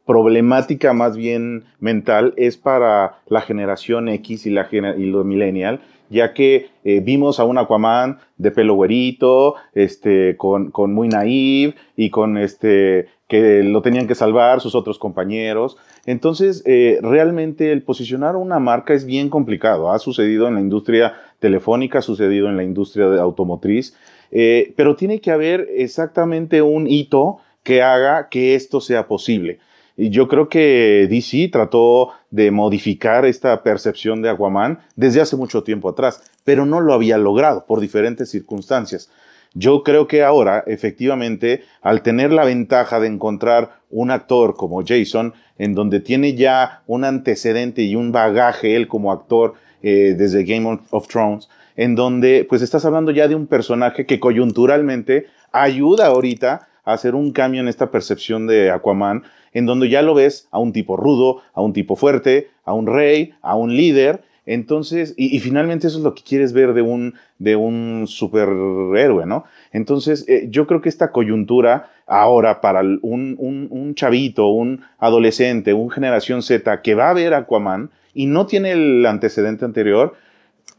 [0.05, 6.33] problemática más bien mental es para la generación X y, la, y los millennial, ya
[6.33, 12.37] que vimos a un Aquaman de pelo güerito, este, con, con muy naive y con
[12.37, 15.77] este, que lo tenían que salvar sus otros compañeros.
[16.05, 19.91] Entonces, eh, realmente el posicionar una marca es bien complicado.
[19.91, 21.13] Ha sucedido en la industria
[21.43, 23.97] telefónica, ha sucedido en la industria de automotriz,
[24.31, 29.59] eh, pero tiene que haber exactamente un hito que haga que esto sea posible.
[29.97, 35.63] Y yo creo que DC trató de modificar esta percepción de Aquaman desde hace mucho
[35.63, 39.11] tiempo atrás, pero no lo había logrado por diferentes circunstancias.
[39.53, 45.33] Yo creo que ahora, efectivamente, al tener la ventaja de encontrar un actor como Jason,
[45.57, 50.79] en donde tiene ya un antecedente y un bagaje él como actor eh, desde Game
[50.89, 56.67] of Thrones, en donde pues estás hablando ya de un personaje que coyunturalmente ayuda ahorita
[56.85, 60.59] a hacer un cambio en esta percepción de Aquaman, en donde ya lo ves a
[60.59, 65.39] un tipo rudo, a un tipo fuerte, a un rey, a un líder, entonces, y,
[65.39, 69.45] finalmente eso es lo que quieres ver de un, de un superhéroe, ¿no?
[69.71, 75.73] Entonces, eh, yo creo que esta coyuntura ahora para un, un, un, chavito, un adolescente,
[75.73, 80.13] un generación Z que va a ver Aquaman y no tiene el antecedente anterior,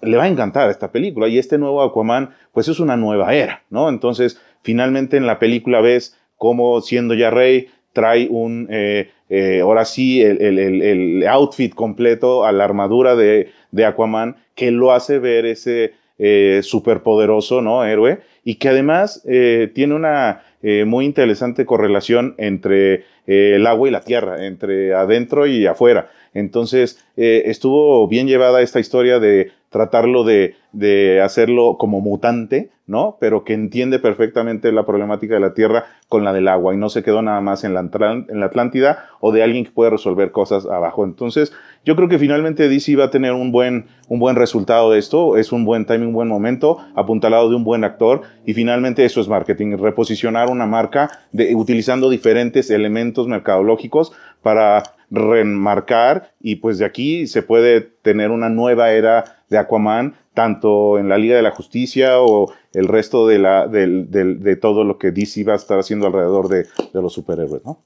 [0.03, 1.29] le va a encantar esta película.
[1.29, 3.89] Y este nuevo Aquaman, pues es una nueva era, ¿no?
[3.89, 9.87] Entonces, finalmente en la película ves cómo siendo ya rey, trae un, eh, eh, ahora
[9.87, 13.51] sí, el, outfit completo a la armadura de,
[13.87, 17.85] Aquaman, que lo hace ver ese eh, superpoderoso, ¿no?
[17.85, 20.43] Héroe, y que además tiene una
[20.87, 26.11] muy interesante correlación entre el agua y la tierra, entre adentro y afuera.
[26.35, 33.17] Entonces, estuvo bien llevada esta historia de tratarlo de, de, hacerlo como mutante, ¿no?
[33.19, 36.91] Pero que entiende perfectamente la problemática de la Tierra con la del agua y no
[36.91, 40.31] se quedó nada más en la, en la Atlántida o de alguien que puede resolver
[40.31, 41.03] cosas abajo.
[41.03, 41.53] Entonces,
[41.85, 45.37] yo creo que finalmente DC va a tener un buen, un buen resultado de esto,
[45.37, 49.21] es un buen timing, un buen momento, apuntalado de un buen actor y finalmente eso
[49.21, 54.85] es marketing, reposicionar una marca de, utilizando diferentes elementos mercadológicos para
[55.15, 61.09] remarcar y pues de aquí se puede tener una nueva era de Aquaman, tanto en
[61.09, 65.45] la Liga de la Justicia o el resto de, la, de, todo lo que DC
[65.45, 67.85] va a estar haciendo alrededor de, los superhéroes, ¿no?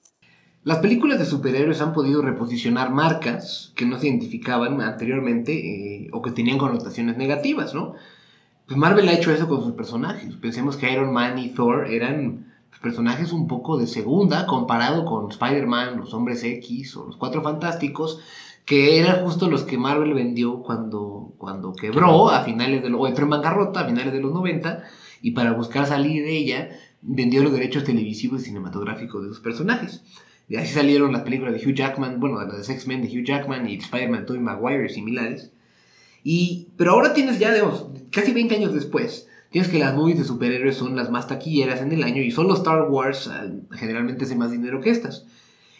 [0.64, 6.21] Las películas de superhéroes han podido reposicionar marcas que no se identificaban anteriormente eh, o
[6.21, 7.95] que tenían connotaciones negativas, ¿no?
[8.67, 10.35] Pues Marvel ha hecho eso con sus personajes.
[10.37, 12.47] Pensemos que Iron Man y Thor eran
[12.79, 18.21] personajes un poco de segunda comparado con Spider-Man, los Hombres X o los Cuatro Fantásticos,
[18.64, 23.07] que eran justo los que Marvel vendió cuando, cuando quebró a finales de los, o
[23.07, 24.83] entró en bancarrota a finales de los 90
[25.23, 26.69] y para buscar salir de ella
[27.01, 30.03] vendió los derechos televisivos y cinematográficos de sus personajes.
[30.49, 33.77] Y así salieron las películas de Hugh Jackman, bueno, las X-Men de Hugh Jackman y
[33.77, 35.53] Spider-Man Tobey Maguire y similares.
[36.25, 37.55] Y, pero ahora tienes ya,
[38.11, 41.92] casi 20 años después, tienes que las movies de superhéroes son las más taquilleras en
[41.92, 45.26] el año y solo Star Wars ah, generalmente hace más dinero que estas.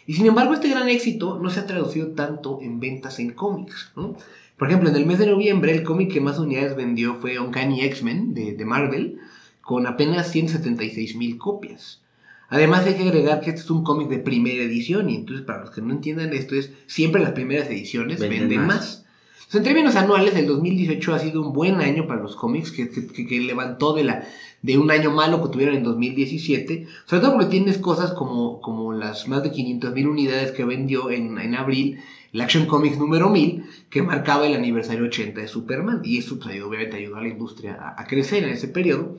[0.09, 3.91] Y sin embargo, este gran éxito no se ha traducido tanto en ventas en cómics.
[3.93, 7.81] Por ejemplo, en el mes de noviembre, el cómic que más unidades vendió fue Uncanny
[7.81, 9.19] X-Men de, Marvel,
[9.61, 12.01] con apenas 176 mil copias.
[12.49, 15.61] Además, hay que agregar que este es un cómic de primera edición, y entonces, para
[15.61, 19.05] los que no entiendan esto, es siempre las primeras ediciones venden, más.
[19.53, 23.39] En términos anuales, el 2018 ha sido un buen año para los cómics, que, que
[23.39, 24.27] levantó de la
[24.61, 28.91] de un año malo que tuvieron en 2017, sobre todo porque tienes cosas como, como
[28.91, 31.99] las más de 500 mil unidades que vendió en, en abril
[32.33, 36.61] el Action Comics número 1000, que marcaba el aniversario 80 de Superman, y eso pues,
[36.61, 39.17] obviamente ayudó a la industria a, crecer en ese periodo.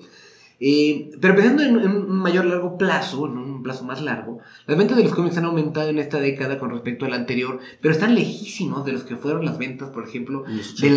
[0.61, 5.05] Eh, pero pensando en, un mayor largo plazo, en plazo más largo, las ventas de
[5.05, 8.85] los cómics han aumentado en esta década con respecto a la anterior, pero están lejísimos
[8.85, 10.91] de los que fueron las ventas, por ejemplo, de,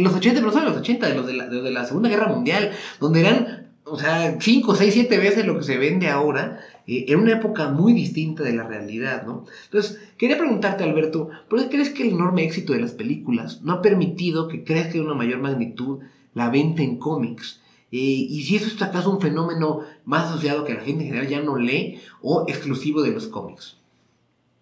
[0.00, 2.08] los 80, pero no solo de los 80, de los de, la, de la Segunda
[2.08, 6.58] Guerra Mundial, donde eran o sea, 5, 6, 7 veces lo que se vende ahora,
[6.88, 9.44] eh, en una época muy distinta de la realidad, ¿no?
[9.66, 13.74] Entonces, quería preguntarte, Alberto, ¿por qué crees que el enorme éxito de las películas no
[13.74, 16.00] ha permitido que crezca de una mayor magnitud
[16.34, 17.60] la venta en cómics?
[17.92, 21.28] Eh, y si eso es acaso un fenómeno más asociado que la gente en general
[21.28, 23.76] ya no lee o exclusivo de los cómics.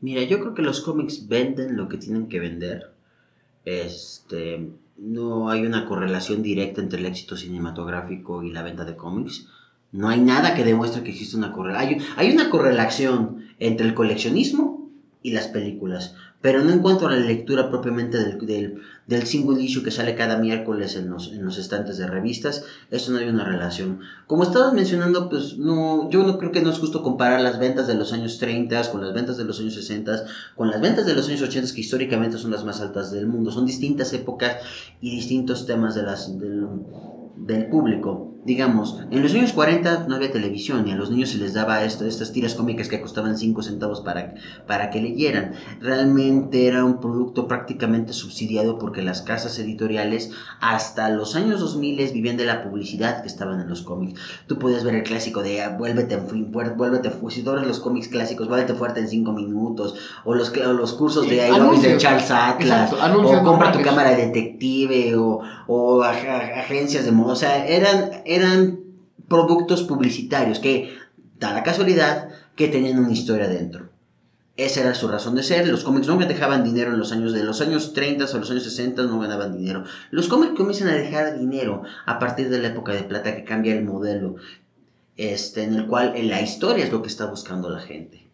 [0.00, 2.92] Mira, yo creo que los cómics venden lo que tienen que vender.
[3.64, 9.48] Este, no hay una correlación directa entre el éxito cinematográfico y la venta de cómics.
[9.92, 12.00] No hay nada que demuestre que existe una correlación.
[12.16, 14.90] Hay, hay una correlación entre el coleccionismo
[15.22, 16.14] y las películas.
[16.44, 20.94] Pero no encuentro la lectura propiamente del, del, del single issue que sale cada miércoles
[20.94, 22.66] en los, en los estantes de revistas.
[22.90, 24.00] Eso no hay una relación.
[24.26, 27.86] Como estabas mencionando, pues no, yo no creo que no es justo comparar las ventas
[27.86, 31.14] de los años 30 con las ventas de los años 60, con las ventas de
[31.14, 33.50] los años 80, que históricamente son las más altas del mundo.
[33.50, 34.58] Son distintas épocas
[35.00, 36.68] y distintos temas de las, del,
[37.38, 38.33] del público.
[38.44, 41.82] Digamos, en los años 40 no había televisión y a los niños se les daba
[41.84, 44.34] esto, estas tiras cómicas que costaban 5 centavos para,
[44.66, 45.52] para que leyeran.
[45.80, 50.30] Realmente era un producto prácticamente subsidiado porque las casas editoriales
[50.60, 54.20] hasta los años 2000 vivían de la publicidad que estaban en los cómics.
[54.46, 58.48] Tú puedes ver el clásico de ah, vuélvete, vuélvete, si tú eres los cómics clásicos,
[58.48, 63.72] vuélvete fuerte en 5 minutos, o los, los cursos de, de Charles Atlas, o compra
[63.72, 68.80] tu cámara de detective, o, o agencias de moda, o sea, eran eran
[69.28, 70.96] productos publicitarios que,
[71.38, 73.90] da la casualidad, que tenían una historia dentro.
[74.56, 75.66] Esa era su razón de ser.
[75.66, 78.62] Los cómics no dejaban dinero en los años de los años 30 o los años
[78.62, 79.84] 60 no ganaban dinero.
[80.12, 83.74] Los cómics comienzan a dejar dinero a partir de la época de plata que cambia
[83.74, 84.36] el modelo,
[85.16, 88.28] este, en el cual la historia es lo que está buscando la gente.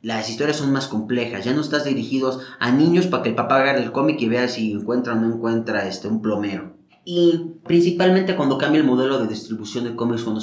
[0.00, 3.56] Las historias son más complejas, ya no estás dirigidos a niños para que el papá
[3.56, 6.73] agarre el cómic y vea si encuentra o no encuentra este, un plomero.
[7.06, 10.40] Y principalmente cuando cambia el modelo de distribución de cómics, cuando,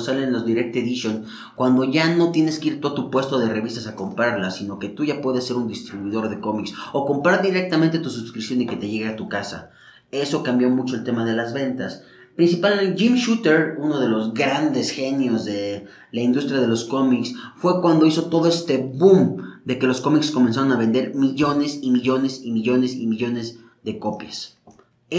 [0.00, 1.24] salen los Direct Edition,
[1.56, 4.78] cuando ya no tienes que ir tú a tu puesto de revistas a comprarlas, sino
[4.78, 8.66] que tú ya puedes ser un distribuidor de cómics o comprar directamente tu suscripción y
[8.66, 9.70] que te llegue a tu casa.
[10.12, 12.04] Eso cambió mucho el tema de las ventas.
[12.36, 17.80] Principalmente Jim Shooter, uno de los grandes genios de la industria de los cómics, fue
[17.80, 22.42] cuando hizo todo este boom de que los cómics comenzaron a vender millones y millones
[22.44, 24.53] y millones y millones de copias.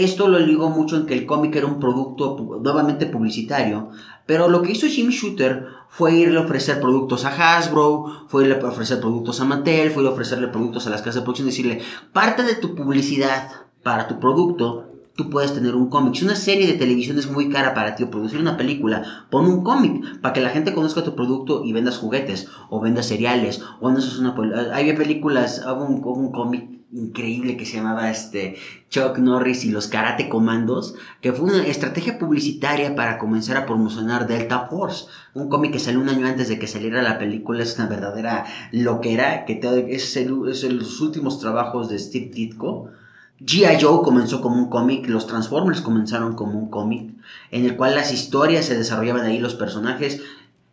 [0.04, 3.88] Esto lo ligó mucho en que el cómic era un producto nuevamente publicitario,
[4.26, 8.60] pero lo que hizo Jim Shooter fue irle a ofrecer productos a Hasbro, fue irle
[8.60, 11.48] a ofrecer productos a Mattel, fue irle a ofrecerle productos a las casas de producción
[11.48, 11.80] y decirle,
[12.12, 13.50] parte de tu publicidad
[13.82, 14.84] para tu producto,
[15.16, 16.16] tú puedes tener un cómic.
[16.16, 19.46] Si una serie de televisión es muy cara para ti o producir una película, pon
[19.46, 23.62] un cómic para que la gente conozca tu producto y vendas juguetes o vendas cereales
[23.80, 28.56] o no una hay películas, hago un, un cómic increíble que se llamaba este
[28.90, 34.26] Chuck Norris y los Karate Comandos, que fue una estrategia publicitaria para comenzar a promocionar
[34.26, 37.76] Delta Force, un cómic que salió un año antes de que saliera la película, es
[37.76, 42.90] una verdadera loquera, que es, el, es los últimos trabajos de Steve Ditko.
[43.38, 43.78] G.I.
[43.82, 47.12] Joe comenzó como un cómic, los Transformers comenzaron como un cómic,
[47.50, 50.22] en el cual las historias se desarrollaban ahí, los personajes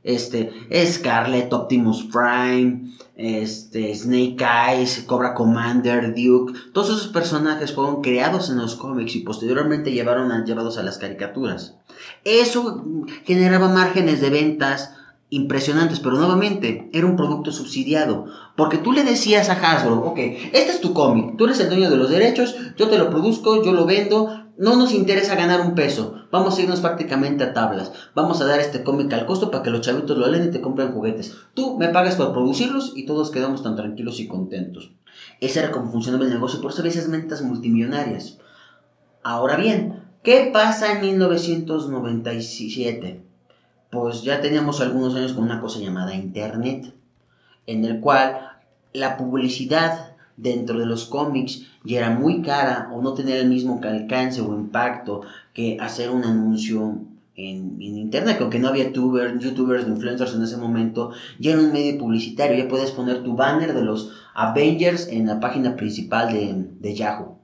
[0.03, 0.51] este,
[0.85, 8.57] Scarlet, Optimus Prime, este, Snake Eyes, Cobra Commander, Duke, todos esos personajes fueron creados en
[8.57, 11.75] los cómics y posteriormente llevaron llevados a las caricaturas.
[12.23, 12.83] Eso
[13.25, 14.95] generaba márgenes de ventas
[15.33, 20.71] impresionantes, pero nuevamente era un producto subsidiado, porque tú le decías a Hasbro, ok, este
[20.71, 23.73] es tu cómic, tú eres el dueño de los derechos, yo te lo produzco, yo
[23.73, 28.41] lo vendo, no nos interesa ganar un peso, vamos a irnos prácticamente a tablas, vamos
[28.41, 30.91] a dar este cómic al costo para que los chavitos lo leen y te compren
[30.91, 31.35] juguetes.
[31.55, 34.91] Tú me pagas por producirlos y todos quedamos tan tranquilos y contentos.
[35.41, 38.37] Ese era como funcionaba el negocio, por eso esas ventas multimillonarias.
[39.23, 43.32] Ahora bien, ¿qué pasa en 1997?
[43.93, 46.95] Pues ya teníamos algunos años con una cosa llamada Internet,
[47.67, 48.39] en el cual
[48.91, 53.79] la publicidad dentro de los cómics y era muy cara o no tenía el mismo
[53.84, 55.21] alcance o impacto
[55.53, 57.01] que hacer un anuncio
[57.36, 61.99] en, internet, aunque no había tubers, youtubers, influencers en ese momento, ya era un medio
[61.99, 66.95] publicitario, ya puedes poner tu banner de los Avengers en la página principal de, de
[66.95, 67.38] Yahoo.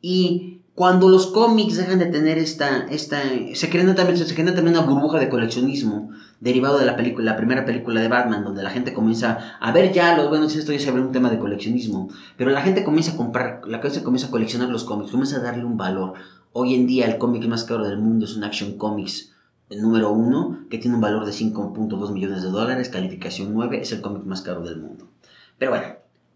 [0.00, 3.22] Y cuando los cómics dejan de tener esta, esta,
[3.54, 7.36] se crea también, se crea también una burbuja de coleccionismo derivado de la película, la
[7.38, 10.78] primera película de Batman, donde la gente comienza a ver ya los, bueno, esto ya
[10.78, 14.26] se ve un tema de coleccionismo, pero la gente comienza a comprar, la gente comienza
[14.26, 16.12] a coleccionar los cómics, comienza a darle un valor.
[16.52, 19.32] Hoy en día el cómic más caro del mundo es un Action Comics
[19.70, 24.02] número uno, que tiene un valor de 5.2 millones de dólares, calificación 9, es el
[24.02, 25.08] cómic más caro del mundo.
[25.56, 25.86] Pero bueno,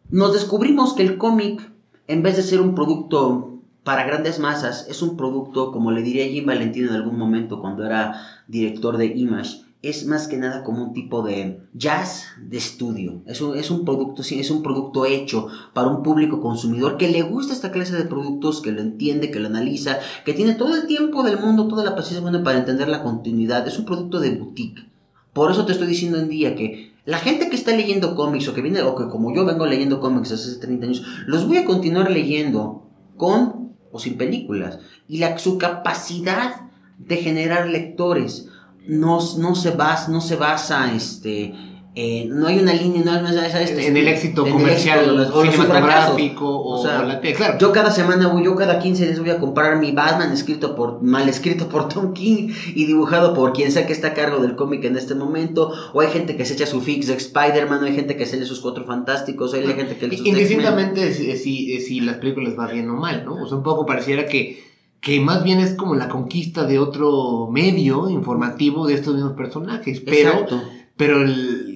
[0.09, 1.61] nos descubrimos que el cómic,
[2.09, 3.60] en vez de ser un producto
[3.91, 7.85] para grandes masas es un producto, como le diría Jim Valentín en algún momento cuando
[7.85, 13.21] era director de Image, es más que nada como un tipo de jazz de estudio.
[13.27, 17.23] Es un, es un producto, es un producto hecho para un público consumidor que le
[17.23, 20.87] gusta esta clase de productos, que lo entiende, que lo analiza, que tiene todo el
[20.87, 23.67] tiempo del mundo, toda la paciencia para entender la continuidad.
[23.67, 24.89] Es un producto de boutique.
[25.33, 28.55] Por eso te estoy diciendo en día que la gente que está leyendo cómics o
[28.55, 31.65] que viene, o que como yo vengo leyendo cómics hace 30 años, los voy a
[31.65, 32.87] continuar leyendo
[33.17, 34.79] con o sin películas.
[35.09, 36.63] Y la, su capacidad
[36.99, 38.49] de generar lectores
[38.87, 41.55] no, no, se, basa, no se basa este,
[41.97, 46.87] eh, no hay una línea, no hay este, en el éxito comercial, o cinematográfico, o,
[46.87, 47.59] la claro.
[47.59, 51.29] Yo cada semana, yo cada 15 días voy a comprar mi Batman escrito por, mal
[51.29, 54.85] escrito por Tom King y dibujado por quien sea que está a cargo del cómic
[54.85, 57.95] en este momento, o hay gente que se echa su fix de Spider-Man, o hay
[57.97, 62.19] gente que se lee sus cuatro fantásticos, hay gente que lee Indistintamente si, si, las
[62.19, 63.43] películas van bien o mal, ¿no?
[63.43, 64.71] O sea, un poco pareciera que
[65.01, 70.01] que más bien es como la conquista de otro medio informativo de estos mismos personajes,
[70.01, 70.47] pero,
[70.95, 71.70] pero el,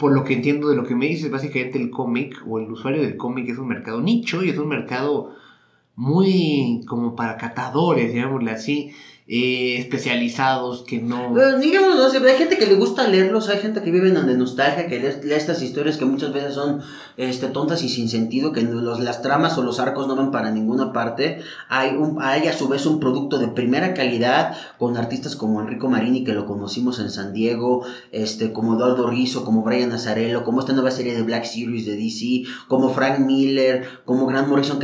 [0.00, 3.02] por lo que entiendo de lo que me dices, básicamente el cómic o el usuario
[3.02, 5.34] del cómic es un mercado nicho y es un mercado
[5.94, 8.92] muy como para catadores, digámosle así.
[9.32, 11.32] Eh, especializados que no...
[11.60, 14.88] digamos, no, hay gente que le gusta leerlos, hay gente que vive en donde nostalgia,
[14.88, 16.80] que lee, estas historias que muchas veces son
[17.16, 20.50] este, tontas y sin sentido, que los, las tramas o los arcos no van para
[20.50, 21.42] ninguna parte.
[21.68, 25.88] Hay, un, hay a su vez un producto de primera calidad con artistas como Enrico
[25.88, 30.58] Marini, que lo conocimos en San Diego, este, como Eduardo Rizzo, como Brian Nazarello, como
[30.58, 34.80] esta nueva serie de Black Series de DC, como Frank Miller, como Grant Morrison,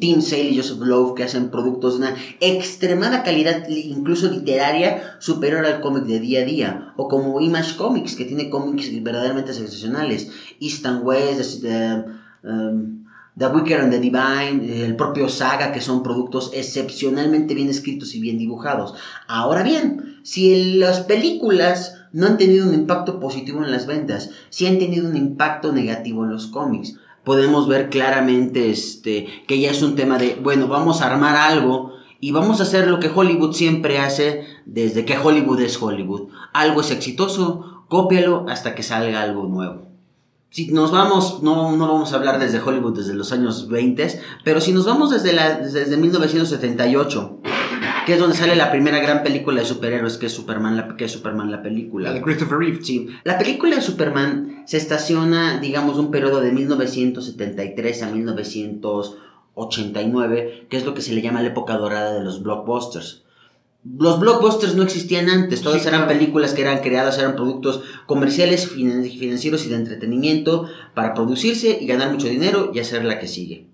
[0.00, 5.64] Tim Sale y Joseph Love, que hacen productos de una extremada calidad incluso literaria superior
[5.66, 10.30] al cómic de día a día, o como Image Comics, que tiene cómics verdaderamente sensacionales,
[10.60, 12.04] East and West, The,
[12.44, 13.04] um,
[13.38, 18.20] the Wicker and the Divine, el propio Saga, que son productos excepcionalmente bien escritos y
[18.20, 18.94] bien dibujados.
[19.26, 24.66] Ahora bien, si las películas no han tenido un impacto positivo en las ventas, si
[24.66, 29.82] han tenido un impacto negativo en los cómics, podemos ver claramente este, que ya es
[29.82, 33.52] un tema de, bueno, vamos a armar algo y vamos a hacer lo que Hollywood
[33.52, 36.28] siempre hace desde que Hollywood es Hollywood.
[36.52, 39.86] Algo es exitoso, cópialo hasta que salga algo nuevo.
[40.50, 44.60] Si nos vamos, no, no vamos a hablar desde Hollywood desde los años 20, pero
[44.60, 47.40] si nos vamos desde, la, desde 1978,
[48.06, 51.04] que es donde sale la primera gran película de superhéroes, que es Superman, la, que
[51.04, 52.08] es Superman la película.
[52.08, 52.82] La de Christopher Reeve.
[52.82, 53.08] Sí.
[53.24, 59.25] La película de Superman se estaciona, digamos, un periodo de 1973 a 1980
[59.56, 63.24] 89, que es lo que se le llama la época dorada de los blockbusters.
[63.98, 69.64] Los blockbusters no existían antes, todas eran películas que eran creadas, eran productos comerciales, financieros
[69.66, 73.66] y de entretenimiento para producirse y ganar mucho dinero y hacer la que sigue.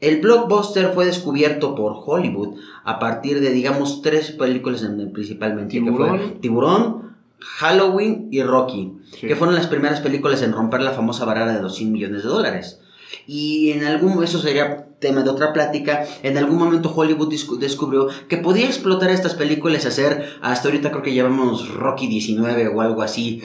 [0.00, 5.74] El blockbuster fue descubierto por Hollywood a partir de, digamos, tres películas principalmente.
[5.74, 7.10] Tiburón, Tiburón
[7.40, 11.76] Halloween y Rocky, que fueron las primeras películas en romper la famosa barrera de los
[11.76, 12.80] 100 millones de dólares.
[13.26, 18.36] Y en algún, eso sería tema de otra plática, en algún momento Hollywood descubrió que
[18.36, 23.02] podía explotar estas películas y hacer, hasta ahorita creo que llevamos Rocky 19 o algo
[23.02, 23.42] así.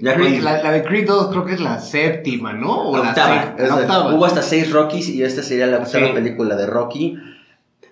[0.00, 2.88] la, de Creed 2 creo que es la séptima, ¿no?
[2.88, 7.16] O la, octava, Hubo hasta seis Rockys y esta sería la octava película de Rocky.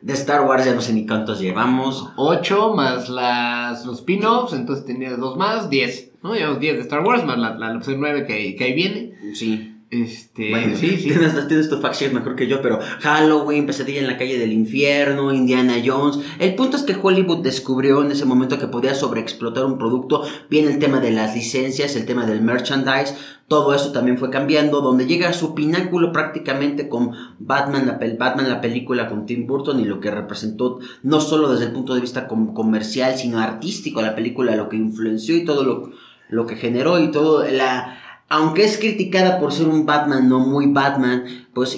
[0.00, 2.10] De Star Wars ya no sé ni cuántos llevamos.
[2.16, 6.10] Ocho más las, los spin-offs, entonces tenías dos más, diez.
[6.22, 6.34] ¿no?
[6.34, 9.14] Llevamos diez de Star Wars más la, la, opción nueve que, que ahí viene.
[9.34, 9.73] Sí.
[9.90, 11.08] Este, sí, sí.
[11.08, 15.32] Tienes, tienes tu fact mejor que yo, pero Halloween, Pesadilla en la calle del infierno,
[15.32, 16.18] Indiana Jones.
[16.38, 20.24] El punto es que Hollywood descubrió en ese momento que podía sobreexplotar un producto.
[20.50, 23.14] Viene el tema de las licencias, el tema del merchandise.
[23.46, 28.48] Todo eso también fue cambiando, donde llega a su pináculo prácticamente con Batman la, Batman,
[28.48, 32.00] la película con Tim Burton y lo que representó no solo desde el punto de
[32.00, 35.92] vista comercial, sino artístico la película, lo que influenció y todo lo,
[36.30, 37.98] lo que generó y todo la
[38.28, 41.76] aunque es criticada por ser un Batman no muy Batman, pues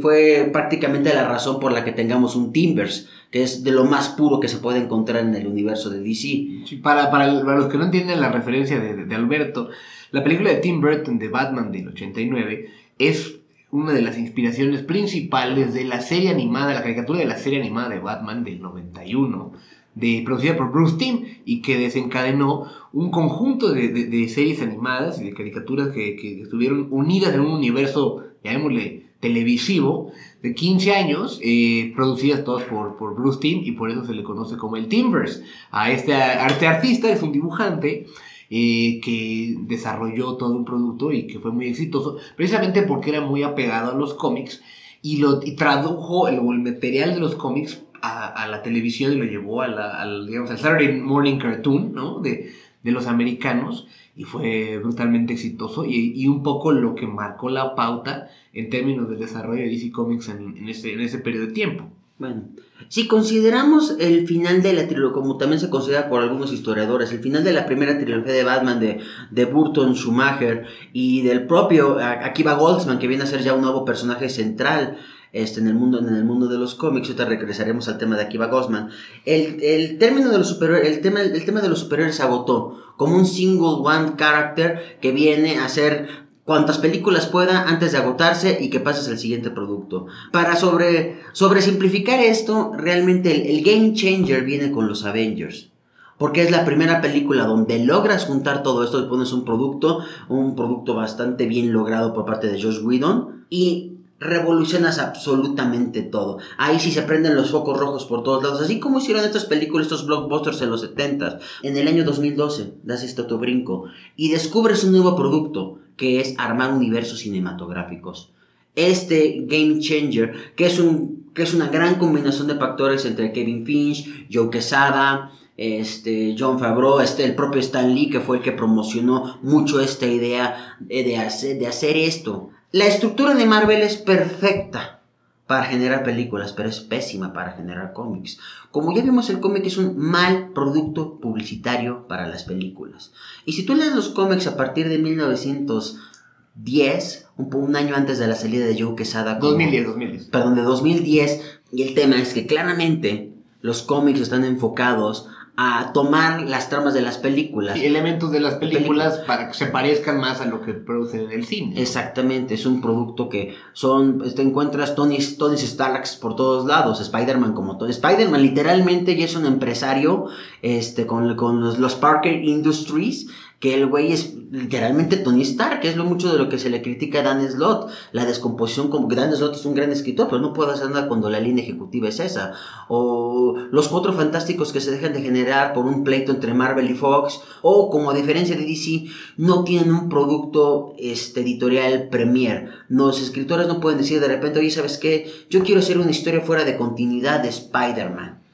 [0.00, 4.08] fue prácticamente la razón por la que tengamos un Timbers, que es de lo más
[4.08, 6.78] puro que se puede encontrar en el universo de DC.
[6.82, 9.68] para, para, los que no entienden la referencia de, de, Alberto,
[10.12, 13.36] la película de Tim Burton de Batman del 89 es
[13.70, 17.90] una de las inspiraciones principales de la serie animada, la caricatura de la serie animada
[17.90, 19.52] de Batman del 91
[19.96, 25.34] de, producida por Bruce Timm y que desencadenó un conjunto de, series animadas y de
[25.34, 32.64] caricaturas que, estuvieron unidas en un universo, llamémosle, televisivo de 15 años, eh, producidas todas
[32.64, 35.42] por, por Bruce Timm y por eso se le conoce como el Timbers.
[35.70, 38.06] A este, arte artista es un dibujante
[38.50, 43.42] eh, que desarrolló todo un producto y que fue muy exitoso, precisamente porque era muy
[43.42, 44.62] apegado a los cómics
[45.00, 49.62] y, lo, tradujo el, el material de los cómics a, la televisión y lo llevó
[49.62, 52.20] a la, al, digamos, al Saturday Morning Cartoon, ¿no?
[52.20, 52.52] De,
[52.82, 57.74] de los americanos y fue brutalmente exitoso y, y, un poco lo que marcó la
[57.74, 61.52] pauta en términos del desarrollo de DC Comics en, en, ese, en ese periodo de
[61.52, 61.90] tiempo.
[62.18, 62.44] Bueno,
[62.88, 67.18] si consideramos el final de la trilogía, como también se considera por algunos historiadores, el
[67.18, 69.00] final de la primera trilogía de Batman de,
[69.30, 73.84] de Burton, Schumacher y del propio Akiva Goldsman, que viene a ser ya un nuevo
[73.84, 74.96] personaje central
[75.32, 78.22] este, en, el mundo, en el mundo de los cómics, ahorita regresaremos al tema de
[78.22, 78.90] Akiva Gosman,
[79.24, 83.16] el, el término de los el tema, el tema de los superiores se agotó como
[83.16, 88.70] un single one character que viene a ser cuantas películas pueda antes de agotarse y
[88.70, 90.06] que pases al siguiente producto.
[90.32, 95.70] Para sobre, sobre simplificar esto, realmente el, el game changer viene con los Avengers
[96.18, 100.54] porque es la primera película donde logras juntar todo esto y pones un producto, un
[100.54, 106.38] producto bastante bien logrado por parte de Josh Whedon y revolucionas absolutamente todo.
[106.56, 109.86] Ahí sí se prenden los focos rojos por todos lados, así como hicieron estas películas,
[109.86, 113.84] estos blockbusters en los 70 En el año 2012 das este otro brinco
[114.16, 118.32] y descubres un nuevo producto que es armar universos cinematográficos.
[118.74, 123.64] Este Game Changer, que es, un, que es una gran combinación de factores entre Kevin
[123.64, 128.52] Finch, Joe Quesada, este, John Favreau, este, el propio Stan Lee, que fue el que
[128.52, 132.50] promocionó mucho esta idea de hacer, de hacer esto.
[132.76, 135.00] La estructura de Marvel es perfecta
[135.46, 138.38] para generar películas, pero es pésima para generar cómics.
[138.70, 143.14] Como ya vimos, el cómic es un mal producto publicitario para las películas.
[143.46, 148.26] Y si tú lees los cómics a partir de 1910, un, un año antes de
[148.26, 149.36] la salida de Joe Quesada...
[149.36, 150.26] 2010, 2010.
[150.26, 156.42] Perdón, de 2010, y el tema es que claramente los cómics están enfocados a tomar
[156.42, 157.78] las tramas de las películas.
[157.78, 161.32] Y elementos de las películas para que se parezcan más a lo que producen en
[161.32, 161.80] el cine.
[161.80, 167.54] Exactamente, es un producto que son, te encuentras Tony, Tony Starks por todos lados, Spider-Man
[167.54, 167.88] como todo.
[167.88, 170.26] Spider-Man literalmente ya es un empresario
[170.60, 173.28] este, con, con los, los Parker Industries
[173.58, 176.68] que el güey es literalmente Tony Stark, que es lo mucho de lo que se
[176.68, 180.28] le critica a Dan Slott, la descomposición, como que Dan Slott es un gran escritor,
[180.28, 182.52] pero no puede hacer nada cuando la línea ejecutiva es esa,
[182.88, 186.94] o los cuatro fantásticos que se dejan de generar por un pleito entre Marvel y
[186.94, 189.06] Fox, o como a diferencia de DC,
[189.38, 194.70] no tienen un producto este, editorial premier, los escritores no pueden decir de repente, oye,
[194.70, 195.32] ¿sabes qué?
[195.48, 198.45] Yo quiero hacer una historia fuera de continuidad de Spider-Man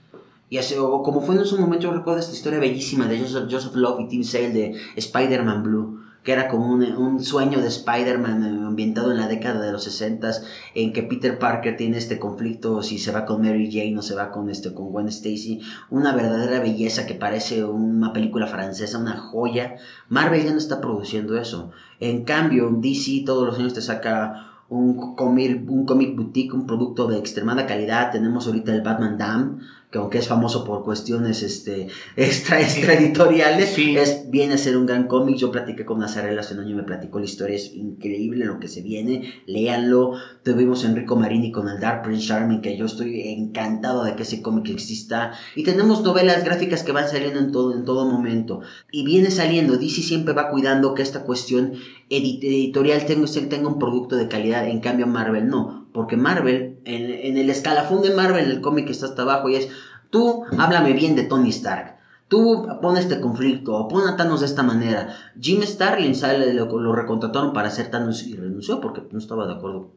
[0.52, 3.48] y así, o como fue en su momento, yo recuerdo esta historia bellísima de Joseph,
[3.50, 7.68] Joseph Love y Tim Sale de Spider-Man Blue, que era como un, un sueño de
[7.68, 10.30] Spider-Man eh, ambientado en la década de los 60
[10.74, 14.14] en que Peter Parker tiene este conflicto si se va con Mary Jane o se
[14.14, 15.62] va con, este, con Gwen Stacy.
[15.88, 19.76] Una verdadera belleza que parece una película francesa, una joya.
[20.10, 21.70] Marvel ya no está produciendo eso.
[21.98, 27.06] En cambio, DC todos los años te saca un cómic, un comic boutique, un producto
[27.06, 28.10] de extremada calidad.
[28.10, 29.60] Tenemos ahorita el Batman Dam,
[29.92, 34.86] que aunque es famoso por cuestiones este, extra, extra editoriales, es, viene a ser un
[34.86, 35.36] gran cómic.
[35.36, 38.58] Yo platiqué con Nazarela hace un año y me platicó la historia, es increíble lo
[38.58, 40.14] que se viene, léanlo.
[40.42, 44.22] Tuvimos a Enrico Marini con el Dark Prince Charming, que yo estoy encantado de que
[44.22, 45.32] ese cómic exista.
[45.54, 48.62] Y tenemos novelas gráficas que van saliendo en todo, en todo momento.
[48.90, 51.74] Y viene saliendo, DC siempre va cuidando que esta cuestión
[52.08, 57.50] editorial tenga, tenga un producto de calidad, en cambio Marvel no porque Marvel, en, el
[57.50, 59.68] escalafón de Marvel, el cómic está hasta abajo y es,
[60.10, 61.96] tú háblame bien de Tony Stark.
[62.28, 65.14] Tú pon este conflicto, o pon a Thanos de esta manera.
[65.38, 69.52] Jim Starlin sale, lo, lo recontrataron para hacer Thanos y renunció porque no estaba de
[69.52, 69.90] acuerdo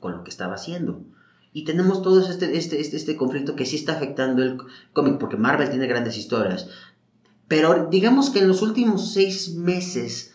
[0.00, 1.02] con lo que estaba haciendo.
[1.52, 4.58] Y tenemos todo este, este, este, este conflicto que sí está afectando el
[4.92, 6.68] cómic, porque Marvel tiene grandes historias.
[7.46, 10.34] Pero digamos que en los últimos seis meses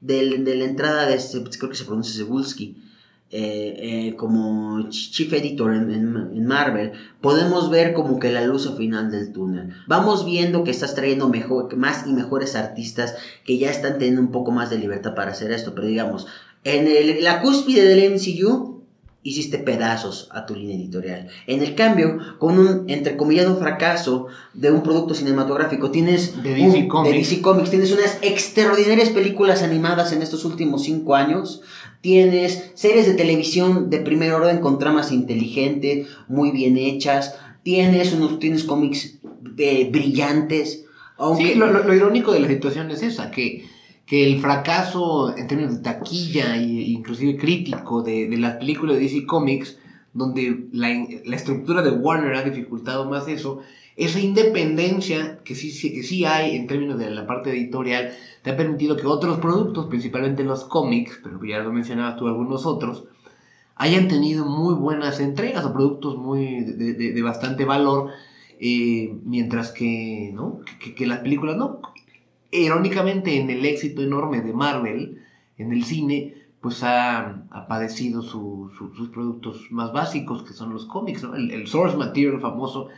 [0.00, 2.82] de, de la entrada de este, creo que se pronuncia Cebulski,
[3.30, 9.10] eh, eh, como chief editor en, Marvel, podemos ver como que la luz al final
[9.10, 9.74] del túnel.
[9.86, 14.32] Vamos viendo que estás trayendo mejor, más y mejores artistas que ya están teniendo un
[14.32, 16.26] poco más de libertad para hacer esto, pero digamos,
[16.64, 18.77] en la cúspide del MCU
[19.28, 21.28] hiciste pedazos a tu línea editorial.
[21.46, 27.70] En el cambio, con un entrecomillado fracaso de un producto cinematográfico, tienes de DC, Comics.
[27.70, 31.62] tienes unas extraordinarias películas animadas en estos últimos cinco años,
[32.00, 38.38] tienes series de televisión de primer orden con tramas inteligentes, muy bien hechas, tienes unos
[38.38, 39.18] tienes cómics
[39.58, 40.84] eh, brillantes.
[41.16, 41.52] Aunque...
[41.52, 43.64] Sí, lo, lo irónico de la situación es esa, que
[44.08, 49.02] que el fracaso en términos de taquilla e inclusive crítico de, de las películas de
[49.02, 49.78] DC Comics,
[50.14, 50.88] donde la,
[51.26, 53.60] la, estructura de Warner ha dificultado más eso,
[53.96, 58.56] esa independencia que sí, que sí hay en términos de la parte editorial, te ha
[58.56, 63.04] permitido que otros productos, principalmente los cómics, pero ya lo mencionabas tú algunos otros,
[63.76, 68.10] hayan tenido muy buenas entregas o productos muy de, de, bastante valor,
[68.58, 70.60] eh, mientras que, ¿no?
[70.96, 71.80] que, las películas no
[72.50, 75.22] irónicamente en el éxito enorme de Marvel
[75.56, 81.66] en el cine, pues ha, padecido sus productos más básicos, que son los cómics, el,
[81.66, 82.88] source material famoso.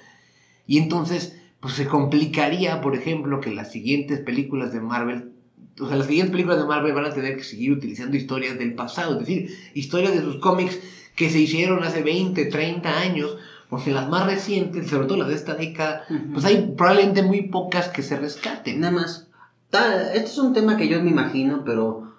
[0.67, 5.33] Y entonces, pues se complicaría, por ejemplo, que las siguientes películas de Marvel
[5.79, 8.75] o sea, las siguientes películas de Marvel van a tener que seguir utilizando historias del
[8.75, 10.79] pasado, es decir, historias de sus cómics
[11.17, 13.37] que se hicieron hace 20, 30 años,
[13.69, 17.89] porque las más recientes, sobre todo las de esta década, pues hay probablemente muy pocas
[17.89, 18.81] que se rescaten.
[18.81, 19.30] Nada más.
[19.73, 22.13] Este es un tema que yo me imagino, pero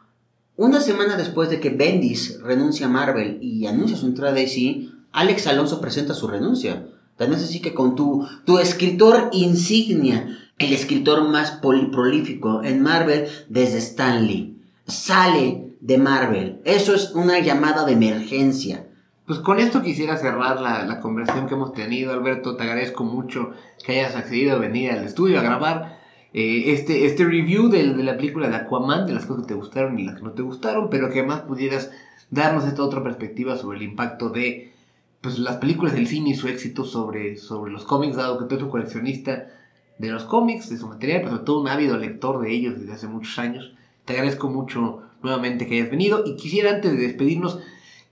[0.56, 4.88] una semana después de que Bendis renuncia a Marvel y anuncia su entrada a DC,
[5.12, 6.88] Alex Alonso presenta su renuncia.
[7.18, 13.28] Tan es así que con tu, tu escritor insignia, el escritor más prolífico en Marvel
[13.49, 16.62] desde Stanley, sale de Marvel.
[16.64, 18.88] Eso es una llamada de emergencia.
[19.26, 22.56] Pues con esto quisiera cerrar la, conversación que hemos tenido, Alberto.
[22.56, 23.52] Te agradezco mucho
[23.86, 26.01] que hayas accedido a venir al estudio a grabar
[26.34, 29.99] eh, este, este review de, la película de Aquaman, de las cosas que te gustaron
[29.99, 31.91] y las que no te gustaron, pero que además pudieras
[32.29, 34.73] darnos esta otra perspectiva sobre el impacto de
[35.19, 38.55] pues, las películas del cine y su éxito sobre, sobre los cómics, dado que tú
[38.55, 39.47] eres un coleccionista
[39.97, 42.93] de los cómics, de su material, pero sobre todo un ávido lector de ellos desde
[42.93, 43.73] hace muchos años.
[44.05, 47.59] Te agradezco mucho nuevamente que hayas venido y quisiera antes de despedirnos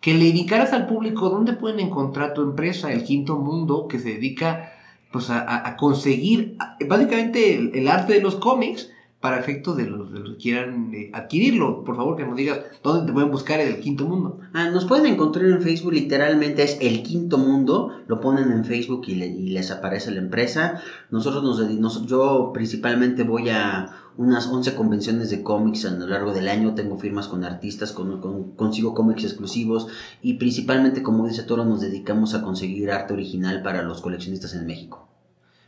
[0.02, 4.10] que le indicaras al público dónde pueden encontrar tu empresa, El Quinto Mundo, que se
[4.10, 4.74] dedica
[5.12, 6.58] pues, a, conseguir
[6.88, 8.90] básicamente el, arte de los cómics
[9.20, 11.84] para efectos de los, que quieran eh, adquirirlo.
[11.84, 14.40] Por favor, que nos digas dónde te pueden buscar en el Quinto Mundo.
[14.54, 17.92] Ah, nos pueden encontrar en Facebook, literalmente es El Quinto Mundo.
[18.08, 20.82] Lo ponen en Facebook y, les aparece la empresa.
[21.12, 26.50] Nosotros nos, yo principalmente voy a unas 11 convenciones de cómics a lo largo del
[26.50, 26.76] año.
[26.76, 29.88] Tengo firmas con artistas, con, consigo cómics exclusivos
[30.22, 34.68] y principalmente, como dice Toro, nos dedicamos a conseguir arte original para los coleccionistas en
[34.68, 35.08] México.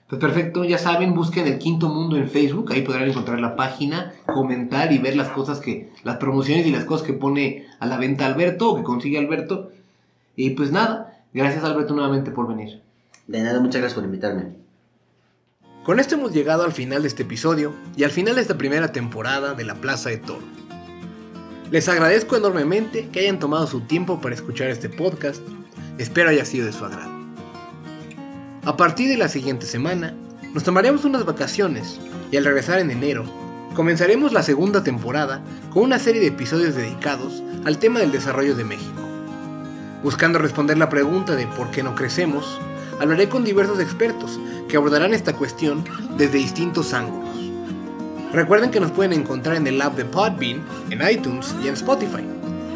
[0.10, 4.12] Pues perfecto, ya saben, busquen el Quinto Mundo en Facebook, ahí podrán encontrar la página,
[4.26, 7.98] comentar y ver las cosas que, las promociones y las cosas que pone a la
[7.98, 9.72] venta Alberto o que consigue Alberto.
[10.36, 12.82] Y pues nada, gracias Alberto nuevamente por venir.
[13.28, 14.61] De nada, muchas gracias por invitarme.
[15.84, 18.92] Con esto hemos llegado al final de este episodio y al final de esta primera
[18.92, 20.46] temporada de La Plaza de Toro.
[21.72, 25.42] Les agradezco enormemente que hayan tomado su tiempo para escuchar este podcast,
[25.98, 27.12] espero haya sido de su agrado.
[28.64, 30.14] A partir de la siguiente semana,
[30.54, 33.26] nos tomaremos unas vacaciones y al regresar en enero,
[33.74, 38.66] comenzaremos la segunda temporada con una serie de episodios dedicados al tema del desarrollo de
[38.66, 39.02] México.
[40.04, 42.60] Buscando responder la pregunta de por qué no crecemos,
[43.02, 44.40] hablaré con diversos expertos
[44.70, 45.84] que abordarán esta cuestión
[46.18, 47.36] desde distintos ángulos.
[48.32, 52.24] Recuerden que nos pueden encontrar en el app de Podbean, en iTunes y en Spotify.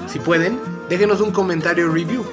[0.08, 0.60] Si pueden,
[0.90, 2.26] déjenos un comentario review.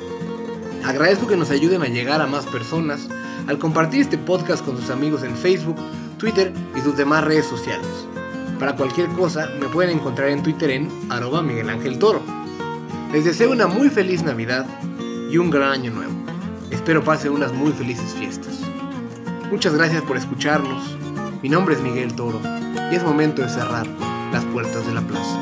[0.84, 3.08] Agradezco que nos ayuden a llegar a más personas
[3.46, 5.76] al compartir este podcast con sus amigos en Facebook,
[6.16, 7.86] Twitter y sus demás redes sociales.
[8.58, 12.22] Para cualquier cosa me pueden encontrar en Twitter en arroba Miguel Ángel Toro.
[13.12, 14.66] Les deseo una muy feliz Navidad
[15.30, 16.21] y un gran año nuevo.
[16.72, 18.60] Espero pasen unas muy felices fiestas.
[19.50, 20.96] Muchas gracias por escucharnos.
[21.42, 22.40] Mi nombre es Miguel Toro
[22.90, 23.86] y es momento de cerrar
[24.32, 25.38] las puertas de la plaza.